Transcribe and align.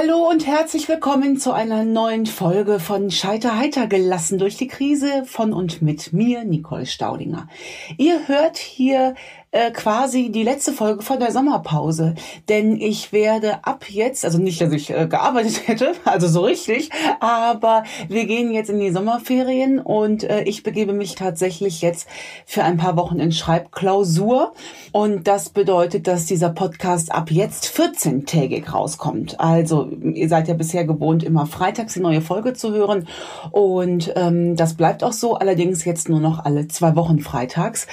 Hallo 0.00 0.28
und 0.30 0.46
herzlich 0.46 0.88
willkommen 0.88 1.38
zu 1.38 1.50
einer 1.50 1.82
neuen 1.82 2.26
Folge 2.26 2.78
von 2.78 3.10
Scheiter 3.10 3.58
heiter 3.58 3.88
gelassen 3.88 4.38
durch 4.38 4.56
die 4.56 4.68
Krise 4.68 5.24
von 5.24 5.52
und 5.52 5.82
mit 5.82 6.12
mir, 6.12 6.44
Nicole 6.44 6.86
Staudinger. 6.86 7.48
Ihr 7.96 8.28
hört 8.28 8.58
hier 8.58 9.16
äh, 9.50 9.70
quasi 9.70 10.30
die 10.30 10.42
letzte 10.42 10.72
Folge 10.72 11.02
von 11.02 11.18
der 11.18 11.32
Sommerpause. 11.32 12.14
Denn 12.48 12.80
ich 12.80 13.12
werde 13.12 13.64
ab 13.64 13.86
jetzt, 13.88 14.24
also 14.24 14.38
nicht, 14.38 14.60
dass 14.60 14.72
ich 14.72 14.90
äh, 14.90 15.06
gearbeitet 15.06 15.62
hätte, 15.66 15.92
also 16.04 16.28
so 16.28 16.42
richtig, 16.42 16.90
aber 17.20 17.84
wir 18.08 18.26
gehen 18.26 18.52
jetzt 18.52 18.70
in 18.70 18.78
die 18.78 18.90
Sommerferien 18.90 19.78
und 19.78 20.24
äh, 20.24 20.42
ich 20.42 20.62
begebe 20.62 20.92
mich 20.92 21.14
tatsächlich 21.14 21.80
jetzt 21.80 22.08
für 22.44 22.62
ein 22.62 22.76
paar 22.76 22.96
Wochen 22.96 23.20
in 23.20 23.32
Schreibklausur. 23.32 24.52
Und 24.92 25.26
das 25.26 25.50
bedeutet, 25.50 26.06
dass 26.06 26.26
dieser 26.26 26.50
Podcast 26.50 27.12
ab 27.12 27.30
jetzt 27.30 27.66
14-tägig 27.66 28.72
rauskommt. 28.72 29.40
Also 29.40 29.88
ihr 29.88 30.28
seid 30.28 30.48
ja 30.48 30.54
bisher 30.54 30.84
gewohnt, 30.84 31.22
immer 31.22 31.46
freitags 31.46 31.94
die 31.94 32.00
neue 32.00 32.20
Folge 32.20 32.52
zu 32.52 32.72
hören. 32.72 33.08
Und 33.50 34.12
ähm, 34.16 34.56
das 34.56 34.74
bleibt 34.74 35.02
auch 35.02 35.12
so, 35.12 35.36
allerdings 35.36 35.84
jetzt 35.84 36.08
nur 36.08 36.20
noch 36.20 36.44
alle 36.44 36.68
zwei 36.68 36.96
Wochen 36.96 37.20
freitags. 37.20 37.86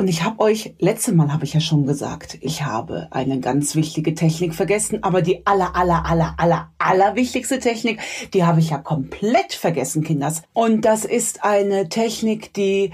Und 0.00 0.08
ich 0.08 0.22
habe 0.22 0.40
euch, 0.40 0.72
letzte 0.78 1.12
Mal 1.12 1.30
habe 1.30 1.44
ich 1.44 1.52
ja 1.52 1.60
schon 1.60 1.84
gesagt, 1.84 2.38
ich 2.40 2.62
habe 2.62 3.08
eine 3.10 3.38
ganz 3.38 3.74
wichtige 3.74 4.14
Technik 4.14 4.54
vergessen, 4.54 5.02
aber 5.02 5.20
die 5.20 5.46
aller, 5.46 5.76
aller, 5.76 6.06
aller, 6.06 6.34
aller, 6.38 6.72
aller 6.78 7.16
wichtigste 7.16 7.58
Technik, 7.58 8.00
die 8.32 8.44
habe 8.44 8.60
ich 8.60 8.70
ja 8.70 8.78
komplett 8.78 9.52
vergessen, 9.52 10.02
Kinders. 10.02 10.40
Und 10.54 10.86
das 10.86 11.04
ist 11.04 11.44
eine 11.44 11.90
Technik, 11.90 12.54
die 12.54 12.92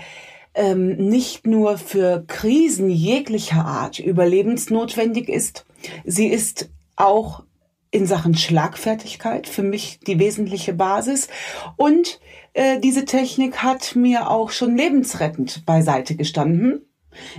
ähm, 0.54 0.96
nicht 0.96 1.46
nur 1.46 1.78
für 1.78 2.24
Krisen 2.26 2.90
jeglicher 2.90 3.64
Art 3.64 4.00
überlebensnotwendig 4.00 5.28
ist, 5.28 5.64
sie 6.04 6.26
ist 6.26 6.70
auch 6.96 7.44
in 7.92 8.06
Sachen 8.06 8.34
Schlagfertigkeit 8.34 9.46
für 9.46 9.62
mich 9.62 10.00
die 10.00 10.18
wesentliche 10.18 10.72
Basis. 10.72 11.28
Und 11.76 12.18
äh, 12.52 12.80
diese 12.80 13.04
Technik 13.04 13.58
hat 13.58 13.94
mir 13.94 14.30
auch 14.30 14.50
schon 14.50 14.76
lebensrettend 14.76 15.64
beiseite 15.66 16.16
gestanden. 16.16 16.85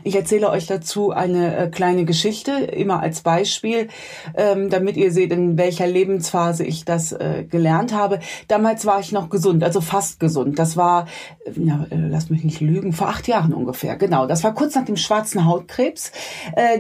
Ich 0.04 0.16
erzähle 0.16 0.50
euch 0.50 0.68
dazu 0.68 1.12
eine 1.12 1.56
äh, 1.58 1.68
kleine 1.70 2.06
Geschichte, 2.06 2.52
immer 2.52 3.02
als 3.02 3.22
Beispiel, 3.22 3.88
ähm, 4.36 4.70
damit 4.70 4.98
ihr 4.98 5.12
seht, 5.12 5.32
in 5.32 5.58
welcher 5.58 5.88
Lebensphase 5.88 6.64
ich 6.64 6.86
das 6.86 7.12
äh, 7.12 7.46
gelernt 7.50 7.94
habe. 7.94 8.20
Damals 8.48 8.86
war 8.86 9.00
ich 9.00 9.12
noch 9.12 9.30
gesund, 9.30 9.64
also 9.64 9.82
fast 9.82 10.20
gesund. 10.20 10.60
Das 10.60 10.78
war, 10.78 11.08
äh, 11.46 11.50
äh, 11.50 12.08
lass 12.10 12.30
mich 12.30 12.44
nicht 12.44 12.62
lügen, 12.62 12.94
vor 12.94 13.10
acht 13.10 13.28
Jahren 13.28 13.54
ungefähr. 13.54 13.96
Genau, 13.96 14.28
das 14.28 14.44
war 14.44 14.54
kurz 14.54 14.76
nach 14.76 14.86
dem 14.86 14.98
schwarzen 14.98 15.46
Hautkrebs, 15.46 16.12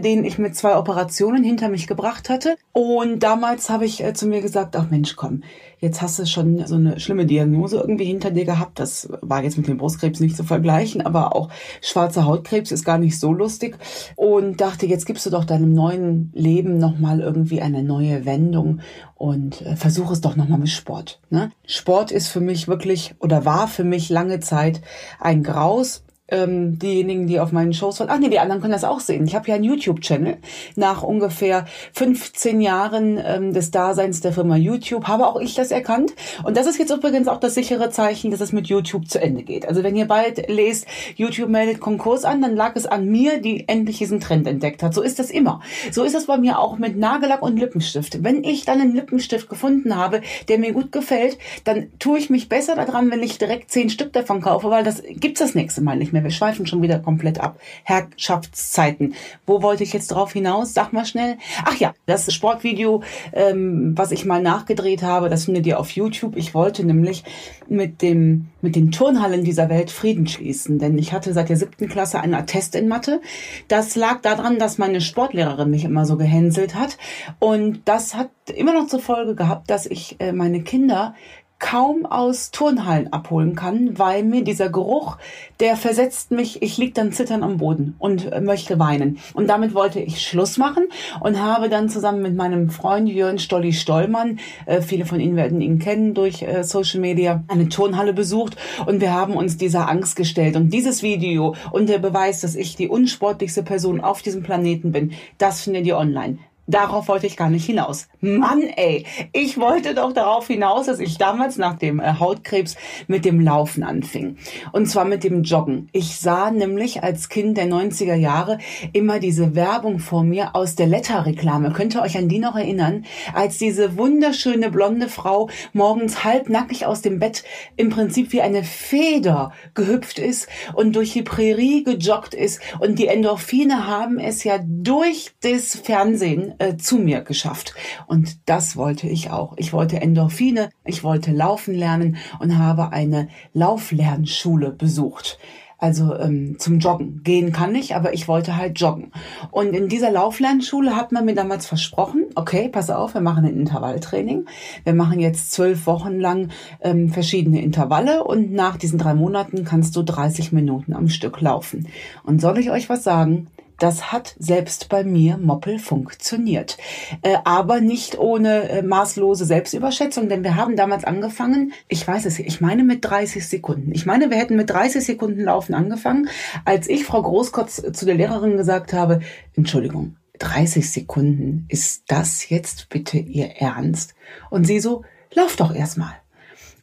den 0.03 0.25
ich 0.25 0.37
mit 0.37 0.55
zwei 0.55 0.77
Operationen 0.77 1.43
hinter 1.43 1.69
mich 1.69 1.87
gebracht 1.87 2.29
hatte. 2.29 2.55
Und 2.73 3.23
damals 3.23 3.69
habe 3.69 3.85
ich 3.85 4.03
zu 4.13 4.27
mir 4.27 4.41
gesagt, 4.41 4.75
ach 4.75 4.89
Mensch, 4.89 5.15
komm, 5.15 5.41
jetzt 5.79 6.01
hast 6.01 6.19
du 6.19 6.25
schon 6.25 6.65
so 6.65 6.75
eine 6.75 6.99
schlimme 6.99 7.25
Diagnose 7.25 7.77
irgendwie 7.77 8.05
hinter 8.05 8.31
dir 8.31 8.45
gehabt. 8.45 8.79
Das 8.79 9.09
war 9.21 9.43
jetzt 9.43 9.57
mit 9.57 9.67
dem 9.67 9.77
Brustkrebs 9.77 10.19
nicht 10.19 10.35
zu 10.35 10.43
vergleichen, 10.43 11.01
aber 11.01 11.35
auch 11.35 11.49
schwarzer 11.81 12.25
Hautkrebs 12.25 12.71
ist 12.71 12.83
gar 12.83 12.97
nicht 12.97 13.19
so 13.19 13.31
lustig. 13.33 13.77
Und 14.15 14.61
dachte, 14.61 14.85
jetzt 14.85 15.05
gibst 15.05 15.25
du 15.25 15.29
doch 15.29 15.45
deinem 15.45 15.73
neuen 15.73 16.31
Leben 16.33 16.77
nochmal 16.77 17.19
irgendwie 17.19 17.61
eine 17.61 17.83
neue 17.83 18.25
Wendung 18.25 18.81
und 19.15 19.61
äh, 19.61 19.75
versuch 19.75 20.11
es 20.11 20.21
doch 20.21 20.35
nochmal 20.35 20.59
mit 20.59 20.69
Sport. 20.69 21.19
Ne? 21.29 21.51
Sport 21.65 22.11
ist 22.11 22.27
für 22.27 22.41
mich 22.41 22.67
wirklich 22.67 23.15
oder 23.19 23.45
war 23.45 23.67
für 23.67 23.83
mich 23.83 24.09
lange 24.09 24.39
Zeit 24.39 24.81
ein 25.19 25.43
Graus 25.43 26.03
ähm, 26.29 26.77
diejenigen, 26.77 27.27
die 27.27 27.39
auf 27.39 27.51
meinen 27.51 27.73
Shows 27.73 27.99
waren. 27.99 28.09
Ach 28.09 28.19
nee, 28.19 28.29
die 28.29 28.39
anderen 28.39 28.61
können 28.61 28.73
das 28.73 28.83
auch 28.83 28.99
sehen. 28.99 29.25
Ich 29.25 29.35
habe 29.35 29.47
ja 29.47 29.55
einen 29.55 29.63
YouTube-Channel 29.63 30.37
nach 30.75 31.03
ungefähr 31.03 31.65
15 31.93 32.61
Jahren 32.61 33.19
ähm, 33.23 33.53
des 33.53 33.71
Daseins 33.71 34.21
der 34.21 34.33
Firma 34.33 34.57
YouTube. 34.57 35.07
Habe 35.07 35.27
auch 35.27 35.39
ich 35.39 35.55
das 35.55 35.71
erkannt. 35.71 36.13
Und 36.43 36.57
das 36.57 36.67
ist 36.67 36.79
jetzt 36.79 36.91
übrigens 36.91 37.27
auch 37.27 37.39
das 37.39 37.55
sichere 37.55 37.89
Zeichen, 37.89 38.31
dass 38.31 38.41
es 38.41 38.51
mit 38.51 38.67
YouTube 38.67 39.09
zu 39.09 39.21
Ende 39.21 39.43
geht. 39.43 39.67
Also 39.67 39.83
wenn 39.83 39.95
ihr 39.95 40.05
bald 40.05 40.49
lest, 40.49 40.85
YouTube 41.15 41.49
meldet 41.49 41.79
Konkurs 41.79 42.25
an, 42.25 42.41
dann 42.41 42.55
lag 42.55 42.75
es 42.75 42.85
an 42.85 43.07
mir, 43.07 43.39
die 43.41 43.67
endlich 43.67 43.97
diesen 43.99 44.19
Trend 44.19 44.47
entdeckt 44.47 44.83
hat. 44.83 44.93
So 44.93 45.01
ist 45.01 45.19
das 45.19 45.31
immer. 45.31 45.61
So 45.91 46.03
ist 46.03 46.15
das 46.15 46.25
bei 46.25 46.37
mir 46.37 46.59
auch 46.59 46.77
mit 46.77 46.97
Nagellack 46.97 47.41
und 47.41 47.57
Lippenstift. 47.57 48.23
Wenn 48.23 48.43
ich 48.43 48.65
dann 48.65 48.81
einen 48.81 48.95
Lippenstift 48.95 49.49
gefunden 49.49 49.95
habe, 49.95 50.21
der 50.49 50.59
mir 50.59 50.73
gut 50.73 50.91
gefällt, 50.91 51.37
dann 51.63 51.87
tue 51.99 52.19
ich 52.19 52.29
mich 52.29 52.49
besser 52.49 52.75
daran, 52.75 53.09
wenn 53.11 53.23
ich 53.23 53.37
direkt 53.37 53.71
zehn 53.71 53.89
Stück 53.89 54.11
davon 54.13 54.41
kaufe, 54.41 54.69
weil 54.69 54.83
das 54.83 55.01
gibt's 55.07 55.39
das 55.39 55.55
nächste 55.55 55.81
Mal 55.81 55.95
nicht 55.95 56.13
mehr 56.13 56.16
mehr. 56.17 56.23
Wir 56.23 56.31
schweifen 56.31 56.65
schon 56.65 56.81
wieder 56.81 56.99
komplett 56.99 57.39
ab. 57.39 57.59
Herrschaftszeiten. 57.83 59.13
Wo 59.45 59.61
wollte 59.61 59.83
ich 59.83 59.93
jetzt 59.93 60.07
drauf 60.07 60.33
hinaus? 60.33 60.73
Sag 60.73 60.93
mal 60.93 61.05
schnell. 61.05 61.37
Ach 61.65 61.75
ja, 61.75 61.93
das 62.05 62.33
Sportvideo, 62.33 63.03
ähm, 63.33 63.93
was 63.95 64.11
ich 64.11 64.25
mal 64.25 64.41
nachgedreht 64.41 65.03
habe, 65.03 65.29
das 65.29 65.45
findet 65.45 65.65
ihr 65.67 65.79
auf 65.79 65.91
YouTube. 65.91 66.35
Ich 66.35 66.53
wollte 66.53 66.85
nämlich 66.85 67.23
mit 67.69 68.01
dem, 68.01 68.47
mit 68.61 68.75
den 68.75 68.91
Turnhallen 68.91 69.43
dieser 69.43 69.69
Welt 69.69 69.91
Frieden 69.91 70.27
schließen, 70.27 70.79
denn 70.79 70.97
ich 70.97 71.13
hatte 71.13 71.33
seit 71.33 71.49
der 71.49 71.57
siebten 71.57 71.87
Klasse 71.87 72.19
einen 72.19 72.33
Attest 72.33 72.75
in 72.75 72.87
Mathe. 72.87 73.21
Das 73.67 73.95
lag 73.95 74.21
daran, 74.21 74.59
dass 74.59 74.77
meine 74.77 75.01
Sportlehrerin 75.01 75.69
mich 75.69 75.85
immer 75.85 76.05
so 76.05 76.17
gehänselt 76.17 76.75
hat. 76.75 76.97
Und 77.39 77.81
das 77.85 78.15
hat 78.15 78.29
immer 78.55 78.73
noch 78.73 78.87
zur 78.87 78.99
Folge 78.99 79.35
gehabt, 79.35 79.69
dass 79.69 79.85
ich 79.85 80.17
äh, 80.19 80.31
meine 80.31 80.61
Kinder 80.63 81.13
kaum 81.59 82.05
aus 82.05 82.51
Turnhallen 82.51 83.11
abholen 83.11 83.55
kann, 83.55 83.97
weil 83.97 84.23
mir 84.23 84.43
dieser 84.43 84.69
Geruch, 84.69 85.17
der 85.59 85.75
versetzt 85.75 86.31
mich, 86.31 86.61
ich 86.61 86.77
lieg 86.77 86.93
dann 86.93 87.11
zittern 87.11 87.43
am 87.43 87.57
Boden 87.57 87.95
und 87.99 88.29
möchte 88.41 88.77
weinen. 88.79 89.17
Und 89.33 89.47
damit 89.47 89.73
wollte 89.73 89.99
ich 89.99 90.21
Schluss 90.21 90.57
machen 90.57 90.85
und 91.19 91.41
habe 91.41 91.69
dann 91.69 91.89
zusammen 91.89 92.21
mit 92.21 92.35
meinem 92.35 92.69
Freund 92.69 93.09
Jörn 93.09 93.39
Stolli 93.39 93.73
Stollmann, 93.73 94.39
äh, 94.65 94.81
viele 94.81 95.05
von 95.05 95.19
Ihnen 95.19 95.35
werden 95.35 95.61
ihn 95.61 95.79
kennen 95.79 96.13
durch 96.13 96.43
äh, 96.43 96.63
Social 96.63 96.99
Media, 96.99 97.43
eine 97.47 97.69
Turnhalle 97.69 98.13
besucht 98.13 98.55
und 98.85 99.01
wir 99.01 99.13
haben 99.13 99.35
uns 99.35 99.57
dieser 99.57 99.89
Angst 99.89 100.15
gestellt. 100.15 100.55
Und 100.55 100.69
dieses 100.71 101.01
Video 101.01 101.55
und 101.71 101.89
der 101.89 101.99
Beweis, 101.99 102.41
dass 102.41 102.55
ich 102.55 102.75
die 102.75 102.87
unsportlichste 102.87 103.63
Person 103.63 104.01
auf 104.01 104.21
diesem 104.21 104.43
Planeten 104.43 104.91
bin, 104.91 105.13
das 105.37 105.61
findet 105.61 105.85
ihr 105.85 105.97
online. 105.97 106.37
Darauf 106.69 107.07
wollte 107.07 107.27
ich 107.27 107.37
gar 107.37 107.49
nicht 107.49 107.65
hinaus. 107.65 108.09
Mann, 108.19 108.61
ey, 108.61 109.05
ich 109.31 109.57
wollte 109.57 109.95
doch 109.95 110.11
darauf 110.11 110.47
hinaus, 110.47 110.87
dass 110.87 110.99
ich 110.99 111.17
damals 111.17 111.57
nach 111.57 111.77
dem 111.77 112.01
äh, 112.01 112.15
Hautkrebs 112.19 112.75
mit 113.07 113.23
dem 113.23 113.39
Laufen 113.39 113.83
anfing. 113.83 114.35
Und 114.73 114.87
zwar 114.87 115.05
mit 115.05 115.23
dem 115.23 115.43
Joggen. 115.43 115.87
Ich 115.93 116.19
sah 116.19 116.51
nämlich 116.51 117.03
als 117.03 117.29
Kind 117.29 117.57
der 117.57 117.67
90er 117.67 118.15
Jahre 118.15 118.57
immer 118.91 119.19
diese 119.19 119.55
Werbung 119.55 119.99
vor 119.99 120.25
mir 120.25 120.55
aus 120.57 120.75
der 120.75 120.87
Letter-Reklame. 120.87 121.71
Könnt 121.71 121.95
ihr 121.95 122.01
euch 122.01 122.17
an 122.17 122.27
die 122.27 122.39
noch 122.39 122.57
erinnern? 122.57 123.05
Als 123.33 123.57
diese 123.57 123.97
wunderschöne 123.97 124.69
blonde 124.69 125.07
Frau 125.07 125.49
morgens 125.71 126.25
halbnackig 126.25 126.85
aus 126.85 127.01
dem 127.01 127.17
Bett 127.19 127.45
im 127.77 127.89
Prinzip 127.89 128.33
wie 128.33 128.41
eine 128.41 128.65
Feder 128.65 129.53
gehüpft 129.73 130.19
ist 130.19 130.49
und 130.73 130.97
durch 130.97 131.13
die 131.13 131.23
Prärie 131.23 131.85
gejoggt 131.85 132.33
ist. 132.33 132.59
Und 132.79 132.99
die 132.99 133.07
Endorphine 133.07 133.87
haben 133.87 134.19
es 134.19 134.43
ja 134.43 134.59
durch 134.61 135.31
das 135.41 135.73
Fernsehen 135.77 136.55
äh, 136.59 136.77
zu 136.77 136.97
mir 136.97 137.21
geschafft. 137.21 137.73
Und 138.07 138.37
das 138.45 138.75
wollte 138.75 139.07
ich 139.07 139.31
auch. 139.31 139.53
Ich 139.57 139.73
wollte 139.73 140.01
Endorphine, 140.01 140.69
ich 140.85 141.03
wollte 141.03 141.31
laufen 141.31 141.75
lernen 141.75 142.17
und 142.39 142.57
habe 142.57 142.91
eine 142.91 143.29
Lauflernschule 143.53 144.71
besucht. 144.71 145.37
Also 145.79 146.15
ähm, 146.15 146.57
zum 146.57 146.79
Joggen. 146.79 147.21
Gehen 147.23 147.51
kann 147.51 147.75
ich, 147.75 147.93
aber 147.93 148.13
ich 148.13 148.27
wollte 148.27 148.57
halt 148.57 148.79
joggen. 148.79 149.11
Und 149.51 149.75
in 149.75 149.89
dieser 149.89 150.11
Lauflernschule 150.11 150.95
hat 150.95 151.11
man 151.11 151.25
mir 151.25 151.35
damals 151.35 151.67
versprochen, 151.67 152.25
okay, 152.35 152.67
pass 152.67 152.89
auf, 152.89 153.13
wir 153.13 153.21
machen 153.21 153.45
ein 153.45 153.59
Intervalltraining. 153.59 154.45
Wir 154.83 154.93
machen 154.93 155.19
jetzt 155.19 155.51
zwölf 155.51 155.85
Wochen 155.85 156.19
lang 156.19 156.49
ähm, 156.81 157.09
verschiedene 157.09 157.61
Intervalle 157.61 158.23
und 158.23 158.51
nach 158.51 158.77
diesen 158.77 158.97
drei 158.97 159.13
Monaten 159.13 159.65
kannst 159.65 159.95
du 159.95 160.01
30 160.01 160.51
Minuten 160.51 160.93
am 160.93 161.09
Stück 161.09 161.41
laufen. 161.41 161.87
Und 162.23 162.41
soll 162.41 162.57
ich 162.57 162.71
euch 162.71 162.89
was 162.89 163.03
sagen? 163.03 163.47
Das 163.79 164.11
hat 164.11 164.35
selbst 164.39 164.89
bei 164.89 165.03
mir 165.03 165.37
Moppel 165.37 165.77
funktioniert. 165.77 166.77
Äh, 167.21 167.37
aber 167.43 167.79
nicht 167.79 168.17
ohne 168.17 168.69
äh, 168.69 168.81
maßlose 168.81 169.45
Selbstüberschätzung, 169.45 170.29
denn 170.29 170.43
wir 170.43 170.55
haben 170.55 170.75
damals 170.75 171.03
angefangen, 171.03 171.73
ich 171.87 172.07
weiß 172.07 172.25
es, 172.25 172.39
ich 172.39 172.59
meine 172.59 172.83
mit 172.83 173.05
30 173.05 173.47
Sekunden. 173.47 173.91
Ich 173.93 174.05
meine, 174.05 174.29
wir 174.29 174.37
hätten 174.37 174.55
mit 174.55 174.69
30 174.69 175.05
Sekunden 175.05 175.43
Laufen 175.43 175.75
angefangen, 175.75 176.29
als 176.65 176.89
ich 176.89 177.05
Frau 177.05 177.21
Großkotz 177.21 177.83
zu 177.93 178.05
der 178.05 178.15
Lehrerin 178.15 178.57
gesagt 178.57 178.93
habe, 178.93 179.21
Entschuldigung, 179.55 180.15
30 180.39 180.91
Sekunden, 180.91 181.65
ist 181.69 182.03
das 182.07 182.49
jetzt 182.49 182.89
bitte 182.89 183.17
Ihr 183.17 183.57
Ernst? 183.57 184.15
Und 184.49 184.65
sie 184.65 184.79
so, 184.79 185.03
lauf 185.33 185.55
doch 185.55 185.73
erstmal. 185.73 186.13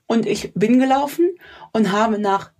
Und 0.06 0.26
ich 0.26 0.52
bin 0.54 0.78
gelaufen 0.78 1.30
und 1.72 1.92
habe 1.92 2.18
nach 2.18 2.53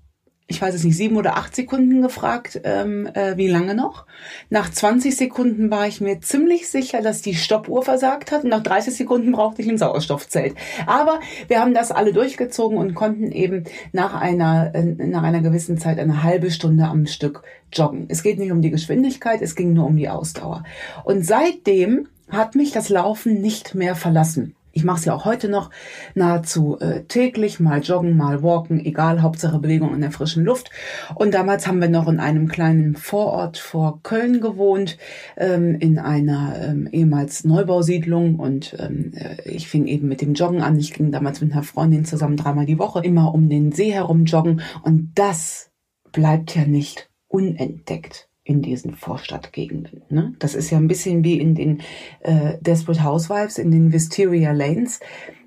ich 0.46 0.60
weiß 0.60 0.74
es 0.74 0.84
nicht, 0.84 0.96
sieben 0.96 1.16
oder 1.16 1.38
acht 1.38 1.56
Sekunden 1.56 2.02
gefragt, 2.02 2.60
ähm, 2.64 3.06
äh, 3.14 3.36
wie 3.38 3.48
lange 3.48 3.74
noch. 3.74 4.04
Nach 4.50 4.70
20 4.70 5.16
Sekunden 5.16 5.70
war 5.70 5.86
ich 5.86 6.02
mir 6.02 6.20
ziemlich 6.20 6.68
sicher, 6.68 7.00
dass 7.00 7.22
die 7.22 7.34
Stoppuhr 7.34 7.82
versagt 7.82 8.30
hat. 8.30 8.44
Und 8.44 8.50
nach 8.50 8.62
30 8.62 8.94
Sekunden 8.94 9.32
brauchte 9.32 9.62
ich 9.62 9.68
ein 9.68 9.78
Sauerstoffzelt. 9.78 10.54
Aber 10.86 11.20
wir 11.48 11.60
haben 11.60 11.72
das 11.72 11.92
alle 11.92 12.12
durchgezogen 12.12 12.76
und 12.76 12.94
konnten 12.94 13.32
eben 13.32 13.64
nach 13.92 14.14
einer, 14.14 14.74
äh, 14.74 14.82
nach 14.82 15.22
einer 15.22 15.40
gewissen 15.40 15.78
Zeit 15.78 15.98
eine 15.98 16.22
halbe 16.22 16.50
Stunde 16.50 16.84
am 16.84 17.06
Stück 17.06 17.42
joggen. 17.72 18.04
Es 18.08 18.22
geht 18.22 18.38
nicht 18.38 18.52
um 18.52 18.60
die 18.60 18.70
Geschwindigkeit, 18.70 19.40
es 19.40 19.56
ging 19.56 19.72
nur 19.72 19.86
um 19.86 19.96
die 19.96 20.10
Ausdauer. 20.10 20.64
Und 21.04 21.24
seitdem 21.24 22.08
hat 22.28 22.54
mich 22.54 22.70
das 22.70 22.90
Laufen 22.90 23.40
nicht 23.40 23.74
mehr 23.74 23.96
verlassen. 23.96 24.54
Ich 24.74 24.84
mache 24.84 24.98
es 24.98 25.04
ja 25.04 25.14
auch 25.14 25.24
heute 25.24 25.48
noch 25.48 25.70
nahezu 26.14 26.78
äh, 26.80 27.04
täglich, 27.04 27.60
mal 27.60 27.80
joggen, 27.80 28.16
mal 28.16 28.42
walken, 28.42 28.84
egal, 28.84 29.22
Hauptsache 29.22 29.60
Bewegung 29.60 29.94
in 29.94 30.00
der 30.00 30.10
frischen 30.10 30.44
Luft. 30.44 30.70
Und 31.14 31.32
damals 31.32 31.68
haben 31.68 31.80
wir 31.80 31.88
noch 31.88 32.08
in 32.08 32.18
einem 32.18 32.48
kleinen 32.48 32.96
Vorort 32.96 33.56
vor 33.56 34.00
Köln 34.02 34.40
gewohnt, 34.40 34.98
ähm, 35.36 35.76
in 35.76 36.00
einer 36.00 36.56
ähm, 36.60 36.88
ehemals 36.90 37.44
Neubausiedlung. 37.44 38.40
Und 38.40 38.76
ähm, 38.80 39.12
äh, 39.14 39.48
ich 39.48 39.68
fing 39.68 39.86
eben 39.86 40.08
mit 40.08 40.20
dem 40.20 40.34
Joggen 40.34 40.60
an. 40.60 40.76
Ich 40.78 40.92
ging 40.92 41.12
damals 41.12 41.40
mit 41.40 41.52
einer 41.52 41.62
Freundin 41.62 42.04
zusammen 42.04 42.36
dreimal 42.36 42.66
die 42.66 42.78
Woche 42.80 43.00
immer 43.04 43.32
um 43.32 43.48
den 43.48 43.70
See 43.70 43.92
herum 43.92 44.24
joggen. 44.24 44.60
Und 44.82 45.12
das 45.14 45.70
bleibt 46.10 46.56
ja 46.56 46.64
nicht 46.64 47.08
unentdeckt 47.28 48.28
in 48.44 48.60
diesen 48.60 48.94
Vorstadtgegenden. 48.94 50.02
Ne? 50.10 50.34
Das 50.38 50.54
ist 50.54 50.70
ja 50.70 50.78
ein 50.78 50.88
bisschen 50.88 51.24
wie 51.24 51.40
in 51.40 51.54
den 51.54 51.80
äh, 52.20 52.58
Desperate 52.60 53.02
Housewives, 53.02 53.58
in 53.58 53.70
den 53.70 53.92
Wisteria 53.92 54.52
Lanes. 54.52 55.00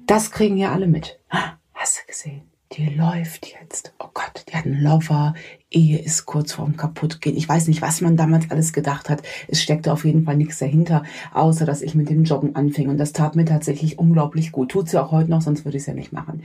Das 0.08 0.32
kriegen 0.32 0.58
ja 0.58 0.72
alle 0.72 0.88
mit. 0.88 1.20
Hast 1.74 2.00
du 2.00 2.08
gesehen? 2.08 2.42
Die 2.74 2.90
läuft 2.90 3.48
jetzt. 3.48 3.94
Oh 4.00 4.10
Gott, 4.14 4.44
die 4.50 4.56
hat 4.56 4.66
einen 4.66 4.82
Lover. 4.82 5.36
Ehe 5.72 6.00
ist 6.00 6.26
kurz 6.26 6.54
vorm 6.54 6.76
kaputtgehen. 6.76 7.38
Ich 7.38 7.48
weiß 7.48 7.68
nicht, 7.68 7.82
was 7.82 8.02
man 8.02 8.18
damals 8.18 8.52
alles 8.52 8.74
gedacht 8.74 9.10
hat. 9.10 9.22
Es 9.48 9.62
steckte 9.62 9.94
auf 9.94 10.04
jeden 10.04 10.26
Fall 10.26 10.36
nichts 10.36 10.58
dahinter, 10.58 11.04
außer 11.34 11.66
dass 11.66 11.82
ich 11.82 11.96
mit 11.96 12.10
dem 12.10 12.24
Joggen 12.24 12.56
anfing. 12.56 12.90
Und 12.90 12.98
das 12.98 13.14
tat 13.14 13.36
mir 13.36 13.46
tatsächlich 13.46 14.00
unglaublich 14.00 14.52
gut. 14.52 14.72
Tut 14.72 14.90
sie 14.90 15.02
auch 15.02 15.12
heute 15.12 15.30
noch, 15.30 15.42
sonst 15.42 15.64
würde 15.64 15.78
ich 15.78 15.84
es 15.84 15.88
ja 15.88 15.94
nicht 15.94 16.12
machen. 16.12 16.44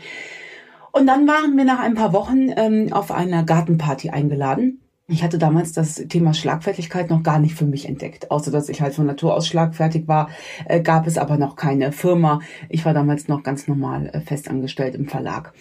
Und 0.92 1.06
dann 1.06 1.26
waren 1.26 1.56
wir 1.56 1.64
nach 1.64 1.80
ein 1.80 1.94
paar 1.94 2.12
Wochen 2.12 2.50
ähm, 2.54 2.92
auf 2.92 3.10
einer 3.10 3.42
Gartenparty 3.42 4.10
eingeladen 4.10 4.81
ich 5.12 5.22
hatte 5.22 5.38
damals 5.38 5.72
das 5.72 5.96
Thema 6.08 6.32
Schlagfertigkeit 6.32 7.10
noch 7.10 7.22
gar 7.22 7.38
nicht 7.38 7.54
für 7.54 7.66
mich 7.66 7.86
entdeckt. 7.88 8.30
Außer 8.30 8.50
dass 8.50 8.68
ich 8.68 8.80
halt 8.80 8.94
von 8.94 9.06
Natur 9.06 9.34
aus 9.34 9.46
schlagfertig 9.46 10.08
war, 10.08 10.30
äh, 10.66 10.80
gab 10.80 11.06
es 11.06 11.18
aber 11.18 11.36
noch 11.36 11.54
keine 11.56 11.92
Firma. 11.92 12.40
Ich 12.68 12.84
war 12.84 12.94
damals 12.94 13.28
noch 13.28 13.42
ganz 13.42 13.68
normal 13.68 14.06
äh, 14.12 14.20
festangestellt 14.20 14.94
im 14.94 15.08
Verlag. 15.08 15.52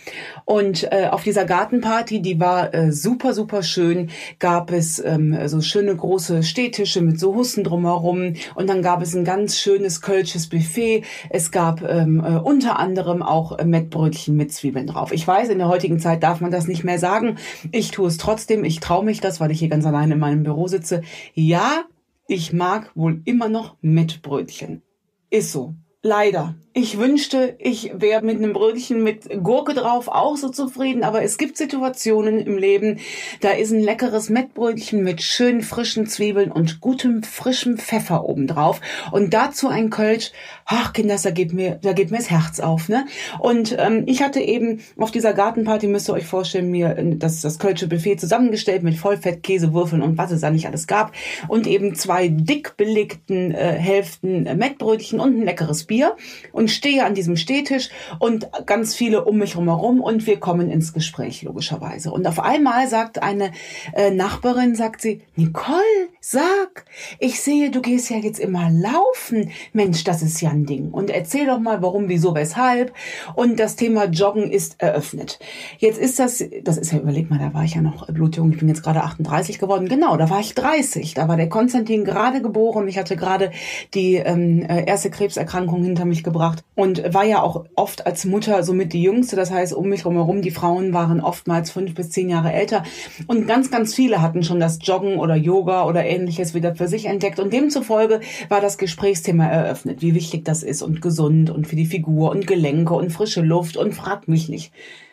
Und 0.45 0.91
äh, 0.91 1.07
auf 1.11 1.23
dieser 1.23 1.45
Gartenparty, 1.45 2.21
die 2.21 2.39
war 2.39 2.71
super, 2.91 3.33
super 3.33 3.63
schön, 3.63 4.09
gab 4.39 4.71
es 4.71 5.03
ähm, 5.03 5.37
so 5.47 5.61
schöne 5.61 5.95
große 5.95 6.43
Stehtische 6.43 7.01
mit 7.01 7.19
so 7.19 7.35
Hussen 7.35 7.63
drumherum. 7.63 8.33
Und 8.55 8.69
dann 8.69 8.81
gab 8.81 9.01
es 9.01 9.13
ein 9.15 9.25
ganz 9.25 9.57
schönes 9.57 10.01
kölsches 10.01 10.47
Buffet. 10.47 11.03
Es 11.29 11.51
gab 11.51 11.81
ähm, 11.81 12.23
äh, 12.23 12.37
unter 12.37 12.79
anderem 12.79 13.21
auch 13.21 13.61
Mettbrötchen 13.63 14.35
mit 14.35 14.53
Zwiebeln 14.53 14.87
drauf. 14.87 15.11
Ich 15.11 15.27
weiß, 15.27 15.49
in 15.49 15.57
der 15.57 15.67
heutigen 15.67 15.99
Zeit 15.99 16.23
darf 16.23 16.39
man 16.39 16.51
das 16.51 16.67
nicht 16.67 16.83
mehr 16.83 16.99
sagen. 16.99 17.37
Ich 17.71 17.91
tue 17.91 18.07
es 18.07 18.17
trotzdem. 18.17 18.63
Ich 18.63 18.79
traue 18.79 19.03
mich 19.03 19.19
das 19.19 19.40
weil 19.41 19.51
ich 19.51 19.59
hier 19.59 19.67
ganz 19.67 19.85
allein 19.85 20.11
in 20.11 20.19
meinem 20.19 20.43
Büro 20.43 20.67
sitze. 20.67 21.01
Ja, 21.33 21.83
ich 22.27 22.53
mag 22.53 22.95
wohl 22.95 23.21
immer 23.25 23.49
noch 23.49 23.75
Mettbrötchen. 23.81 24.83
Ist 25.29 25.51
so. 25.51 25.75
Leider. 26.01 26.55
Ich 26.73 26.97
wünschte, 26.97 27.55
ich 27.59 27.91
wäre 27.95 28.21
mit 28.21 28.37
einem 28.37 28.53
Brötchen 28.53 29.03
mit 29.03 29.43
Gurke 29.43 29.73
drauf 29.73 30.07
auch 30.07 30.37
so 30.37 30.47
zufrieden, 30.47 31.03
aber 31.03 31.21
es 31.21 31.37
gibt 31.37 31.57
Situationen 31.57 32.39
im 32.39 32.57
Leben, 32.57 32.99
da 33.41 33.49
ist 33.49 33.71
ein 33.71 33.81
leckeres 33.81 34.29
Mettbrötchen 34.29 35.03
mit 35.03 35.21
schönen 35.21 35.63
frischen 35.63 36.07
Zwiebeln 36.07 36.49
und 36.49 36.79
gutem 36.79 37.23
frischem 37.23 37.77
Pfeffer 37.77 38.23
obendrauf 38.23 38.79
und 39.11 39.33
dazu 39.33 39.67
ein 39.67 39.89
Kölsch. 39.89 40.31
Ach, 40.63 40.93
Kinders, 40.93 41.23
da 41.23 41.31
geht 41.31 41.51
mir, 41.51 41.77
da 41.81 41.91
geht 41.91 42.09
mir 42.09 42.19
das 42.19 42.31
Herz 42.31 42.61
auf, 42.61 42.87
ne? 42.87 43.05
Und 43.39 43.75
ähm, 43.77 44.03
ich 44.05 44.23
hatte 44.23 44.39
eben 44.39 44.79
auf 44.97 45.11
dieser 45.11 45.33
Gartenparty, 45.33 45.87
müsst 45.87 46.07
ihr 46.07 46.13
euch 46.13 46.25
vorstellen, 46.25 46.71
mir 46.71 46.97
äh, 46.97 47.17
das, 47.17 47.41
das 47.41 47.59
Kölsche 47.59 47.89
Buffet 47.89 48.15
zusammengestellt 48.15 48.81
mit 48.81 48.95
Vollfett, 48.95 49.43
Käsewürfeln 49.43 50.01
und 50.01 50.17
was 50.17 50.31
es 50.31 50.39
da 50.39 50.49
nicht 50.49 50.67
alles 50.67 50.87
gab 50.87 51.11
und 51.49 51.67
eben 51.67 51.95
zwei 51.95 52.29
dick 52.29 52.77
belegten 52.77 53.51
äh, 53.51 53.73
Hälften 53.73 54.43
Mettbrötchen 54.43 55.19
und 55.19 55.37
ein 55.37 55.43
leckeres 55.43 55.83
Bier 55.83 56.15
und 56.53 56.60
stehe 56.67 57.05
an 57.05 57.15
diesem 57.15 57.37
Stehtisch 57.37 57.89
und 58.19 58.47
ganz 58.65 58.95
viele 58.95 59.25
um 59.25 59.37
mich 59.37 59.55
herum 59.55 60.01
und 60.01 60.27
wir 60.27 60.39
kommen 60.39 60.69
ins 60.69 60.93
Gespräch 60.93 61.41
logischerweise. 61.43 62.11
Und 62.11 62.27
auf 62.27 62.39
einmal 62.39 62.87
sagt 62.87 63.21
eine 63.21 63.51
äh, 63.93 64.11
Nachbarin, 64.11 64.75
sagt 64.75 65.01
sie, 65.01 65.21
Nicole, 65.35 65.77
sag, 66.23 66.85
ich 67.17 67.41
sehe, 67.41 67.71
du 67.71 67.81
gehst 67.81 68.11
ja 68.11 68.17
jetzt 68.17 68.39
immer 68.39 68.69
laufen. 68.69 69.49
Mensch, 69.73 70.03
das 70.03 70.21
ist 70.21 70.39
ja 70.39 70.51
ein 70.51 70.67
Ding. 70.67 70.91
Und 70.91 71.09
erzähl 71.09 71.47
doch 71.47 71.59
mal, 71.59 71.81
warum, 71.81 72.09
wieso, 72.09 72.35
weshalb. 72.35 72.93
Und 73.33 73.59
das 73.59 73.75
Thema 73.75 74.05
Joggen 74.05 74.51
ist 74.51 74.75
eröffnet. 74.79 75.39
Jetzt 75.79 75.97
ist 75.97 76.19
das, 76.19 76.43
das 76.63 76.77
ist 76.77 76.91
ja, 76.91 76.99
überleg 76.99 77.31
mal, 77.31 77.39
da 77.39 77.55
war 77.55 77.63
ich 77.63 77.73
ja 77.73 77.81
noch 77.81 78.05
blutjung. 78.05 78.51
Ich 78.51 78.59
bin 78.59 78.69
jetzt 78.69 78.83
gerade 78.83 79.01
38 79.01 79.57
geworden. 79.57 79.87
Genau, 79.89 80.15
da 80.15 80.29
war 80.29 80.39
ich 80.39 80.53
30. 80.53 81.15
Da 81.15 81.27
war 81.27 81.37
der 81.37 81.49
Konstantin 81.49 82.05
gerade 82.05 82.43
geboren. 82.43 82.87
Ich 82.87 82.99
hatte 82.99 83.15
gerade 83.15 83.51
die 83.95 84.15
ähm, 84.15 84.61
äh, 84.61 84.85
erste 84.85 85.09
Krebserkrankung 85.09 85.83
hinter 85.83 86.05
mich 86.05 86.23
gebracht 86.23 86.63
und 86.75 87.13
war 87.15 87.23
ja 87.23 87.41
auch 87.41 87.65
oft 87.75 88.05
als 88.05 88.25
Mutter 88.25 88.61
somit 88.61 88.93
die 88.93 89.01
Jüngste. 89.01 89.35
Das 89.35 89.49
heißt, 89.49 89.73
um 89.73 89.89
mich 89.89 90.05
herum, 90.05 90.43
die 90.43 90.51
Frauen 90.51 90.93
waren 90.93 91.19
oftmals 91.19 91.71
fünf 91.71 91.95
bis 91.95 92.11
zehn 92.11 92.29
Jahre 92.29 92.53
älter. 92.53 92.83
Und 93.25 93.47
ganz, 93.47 93.71
ganz 93.71 93.95
viele 93.95 94.21
hatten 94.21 94.43
schon 94.43 94.59
das 94.59 94.77
Joggen 94.83 95.17
oder 95.17 95.35
Yoga 95.35 95.85
oder 95.85 96.10
ähnliches 96.11 96.53
wieder 96.53 96.75
für 96.75 96.87
sich 96.87 97.05
entdeckt. 97.05 97.39
Und 97.39 97.53
demzufolge 97.53 98.21
war 98.49 98.61
das 98.61 98.77
Gesprächsthema 98.77 99.45
eröffnet, 99.45 100.01
wie 100.01 100.15
wichtig 100.15 100.45
das 100.45 100.63
ist 100.63 100.81
und 100.81 101.01
gesund 101.01 101.49
und 101.49 101.67
für 101.67 101.75
die 101.75 101.85
Figur 101.85 102.31
und 102.31 102.47
Gelenke 102.47 102.93
und 102.93 103.11
frische 103.11 103.41
Luft 103.41 103.77
und 103.77 103.93
fragt 103.93 104.27
mich 104.27 104.49
nicht. 104.49 104.71